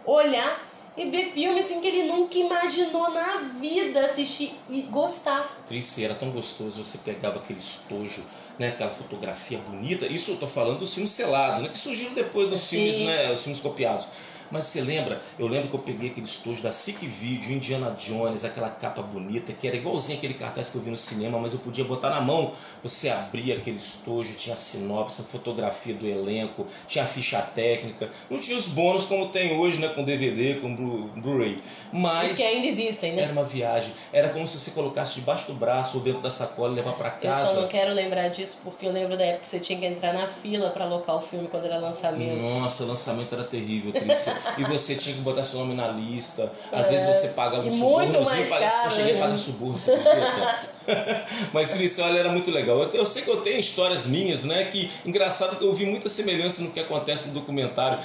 [0.04, 0.62] Olhar
[0.96, 5.62] e ver filme assim que ele nunca imaginou na vida assistir e gostar.
[5.66, 8.22] Triste, era tão gostoso, você pegava aquele estojo,
[8.58, 10.06] né, aquela fotografia bonita.
[10.06, 12.76] Isso eu tô falando dos filmes selados, né, que surgiram depois dos Sim.
[12.76, 14.08] filmes, né, os filmes copiados.
[14.50, 15.20] Mas você lembra?
[15.38, 19.52] Eu lembro que eu peguei aquele estojo da Sick Video, Indiana Jones, aquela capa bonita,
[19.52, 22.20] que era igualzinho aquele cartaz que eu vi no cinema, mas eu podia botar na
[22.20, 22.52] mão.
[22.82, 28.10] Você abria aquele estojo, tinha a sinopse, a fotografia do elenco, tinha a ficha técnica.
[28.30, 29.88] Não tinha os bônus como tem hoje, né?
[29.88, 31.58] Com DVD, com Blu-ray.
[31.92, 32.32] Mas.
[32.32, 33.22] Os que ainda existem, né?
[33.22, 33.92] Era uma viagem.
[34.12, 37.10] Era como se você colocasse debaixo do braço ou dentro da sacola e levar para
[37.10, 37.48] casa.
[37.50, 39.86] Eu só não quero lembrar disso porque eu lembro da época que você tinha que
[39.86, 42.52] entrar na fila para alocar o filme quando era lançamento.
[42.54, 46.52] Nossa, lançamento era terrível, Trícia e você tinha que botar seu nome na lista.
[46.72, 46.90] Às é.
[46.90, 48.12] vezes você pagava um suborno.
[48.12, 49.18] Caro, eu cheguei né?
[49.18, 50.75] a pagar suborno, você acredita?
[51.52, 52.80] Mas Trícia, olha, era muito legal.
[52.82, 54.64] Eu, eu, sei que eu tenho histórias minhas, né?
[54.64, 57.98] Que engraçado que eu vi muita semelhança no que acontece no documentário.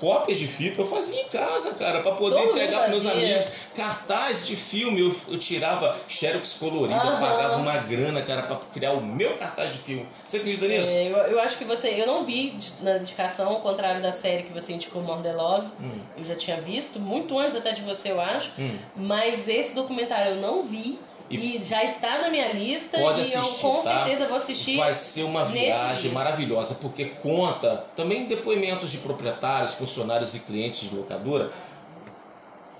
[0.00, 3.48] Cópias de fita eu fazia em casa, cara, para poder Todo entregar para meus amigos.
[3.74, 7.20] Cartaz de filme, eu, eu tirava xerox colorida, uhum.
[7.20, 10.06] pagava uma grana, cara, para criar o meu cartaz de filme.
[10.24, 10.90] Você acredita nisso?
[10.90, 11.88] É, eu, eu acho que você.
[11.88, 15.68] Eu não vi na indicação, ao contrário da série que você indicou, the Love.
[15.80, 16.00] Hum.
[16.16, 18.52] Eu já tinha visto, muito antes até de você, eu acho.
[18.58, 18.76] Hum.
[18.96, 20.98] Mas esse documentário eu não vi.
[21.30, 24.04] E, e, já está na minha lista pode e assistir, eu com tá?
[24.04, 24.76] certeza vou assistir.
[24.78, 30.94] Vai ser uma viagem maravilhosa, porque conta também depoimentos de proprietários, funcionários e clientes de
[30.94, 31.50] locadora.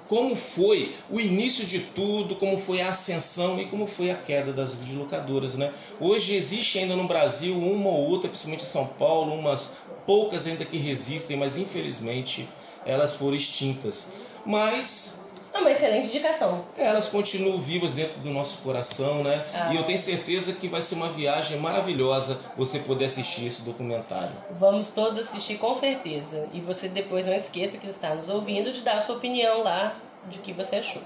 [0.09, 4.55] Como foi o início de tudo, como foi a ascensão e como foi a queda
[4.55, 5.71] das videolocadoras, né?
[6.01, 9.77] Hoje existe ainda no Brasil uma ou outra, principalmente em São Paulo, umas
[10.07, 12.49] poucas ainda que resistem, mas infelizmente
[12.87, 14.09] elas foram extintas.
[14.47, 15.18] Mas
[15.59, 16.65] é uma excelente indicação.
[16.77, 19.45] Elas continuam vivas dentro do nosso coração, né?
[19.53, 19.73] Ah.
[19.73, 24.33] E eu tenho certeza que vai ser uma viagem maravilhosa você poder assistir esse documentário.
[24.53, 26.49] Vamos todos assistir com certeza.
[26.53, 29.97] E você depois não esqueça que está nos ouvindo de dar a sua opinião lá
[30.29, 31.03] de que você achou.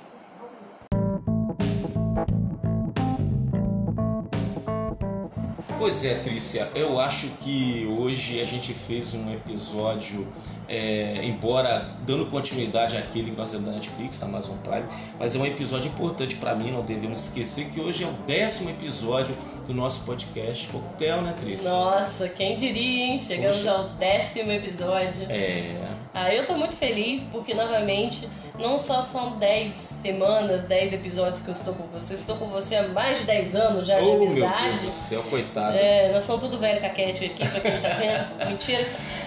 [5.83, 10.29] Pois é, Trícia, eu acho que hoje a gente fez um episódio,
[10.69, 14.85] é, embora dando continuidade àquele que nós temos da Netflix, da Amazon Prime,
[15.19, 18.71] mas é um episódio importante para mim, não devemos esquecer que hoje é o décimo
[18.71, 21.69] episódio do nosso podcast Coquetel, né, Trícia?
[21.69, 23.19] Nossa, quem diria, hein?
[23.19, 23.73] Chegamos Poxa.
[23.73, 25.27] ao décimo episódio.
[25.29, 25.75] É.
[26.15, 28.29] Ah, eu tô muito feliz porque, novamente,
[28.59, 32.47] não só são 10 semanas, 10 episódios que eu estou com você, eu estou com
[32.47, 34.63] você há mais de 10 anos já de oh, amizade.
[34.63, 35.77] Meu Deus do céu, coitado.
[35.77, 38.47] É, nós somos tudo velho caquete aqui, pra quem tá vendo.
[38.51, 38.87] Mentira.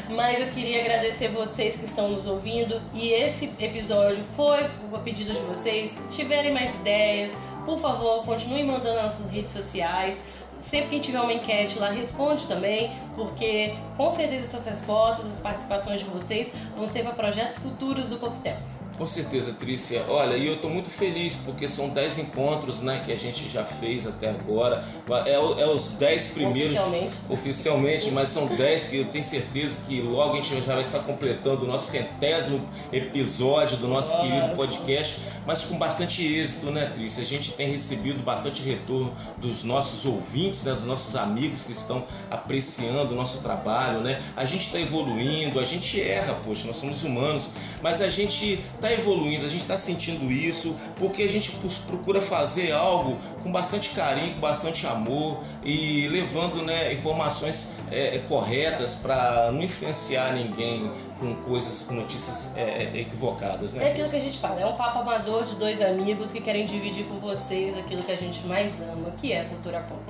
[0.10, 2.80] Mas eu queria agradecer vocês que estão nos ouvindo.
[2.94, 4.64] E esse episódio foi
[4.94, 5.98] a pedido de vocês.
[6.12, 7.34] Tiverem mais ideias,
[7.66, 10.20] Por favor, continue mandando nas redes sociais.
[10.60, 16.00] Sempre que tiver uma enquete lá, responde também, porque com certeza essas respostas, as participações
[16.00, 18.56] de vocês vão ser para projetos futuros do Coquetel.
[18.98, 20.06] Com certeza, Trícia.
[20.08, 23.66] Olha, e eu estou muito feliz porque são 10 encontros né, que a gente já
[23.66, 24.84] fez até agora.
[25.26, 26.78] É, é os 10 primeiros.
[26.78, 27.18] Oficialmente.
[27.30, 31.00] Oficialmente, mas são 10 que eu tenho certeza que logo a gente já vai estar
[31.00, 34.28] completando o nosso centésimo episódio do nosso Nossa.
[34.28, 37.22] querido podcast, mas com bastante êxito, né, Trícia?
[37.22, 42.04] A gente tem recebido bastante retorno dos nossos ouvintes, né, dos nossos amigos que estão
[42.32, 44.22] apreciando o nosso trabalho, né?
[44.36, 47.50] A gente está evoluindo, a gente erra, poxa, nós somos humanos,
[47.82, 51.52] mas a gente está evoluindo, a gente está sentindo isso, porque a gente
[51.88, 58.20] procura fazer algo com bastante carinho, com bastante amor e levando né, informações é, é
[58.20, 63.74] corretas para não influenciar ninguém com coisas, com notícias é, é, equivocadas.
[63.74, 63.86] Né?
[63.86, 66.66] É aquilo que a gente fala, é um papo amador de dois amigos que querem
[66.66, 70.02] dividir com vocês aquilo que a gente mais ama, que é a cultura pop.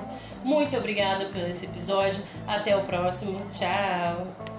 [0.43, 4.54] Muito obrigada por esse episódio, até o próximo, tchau!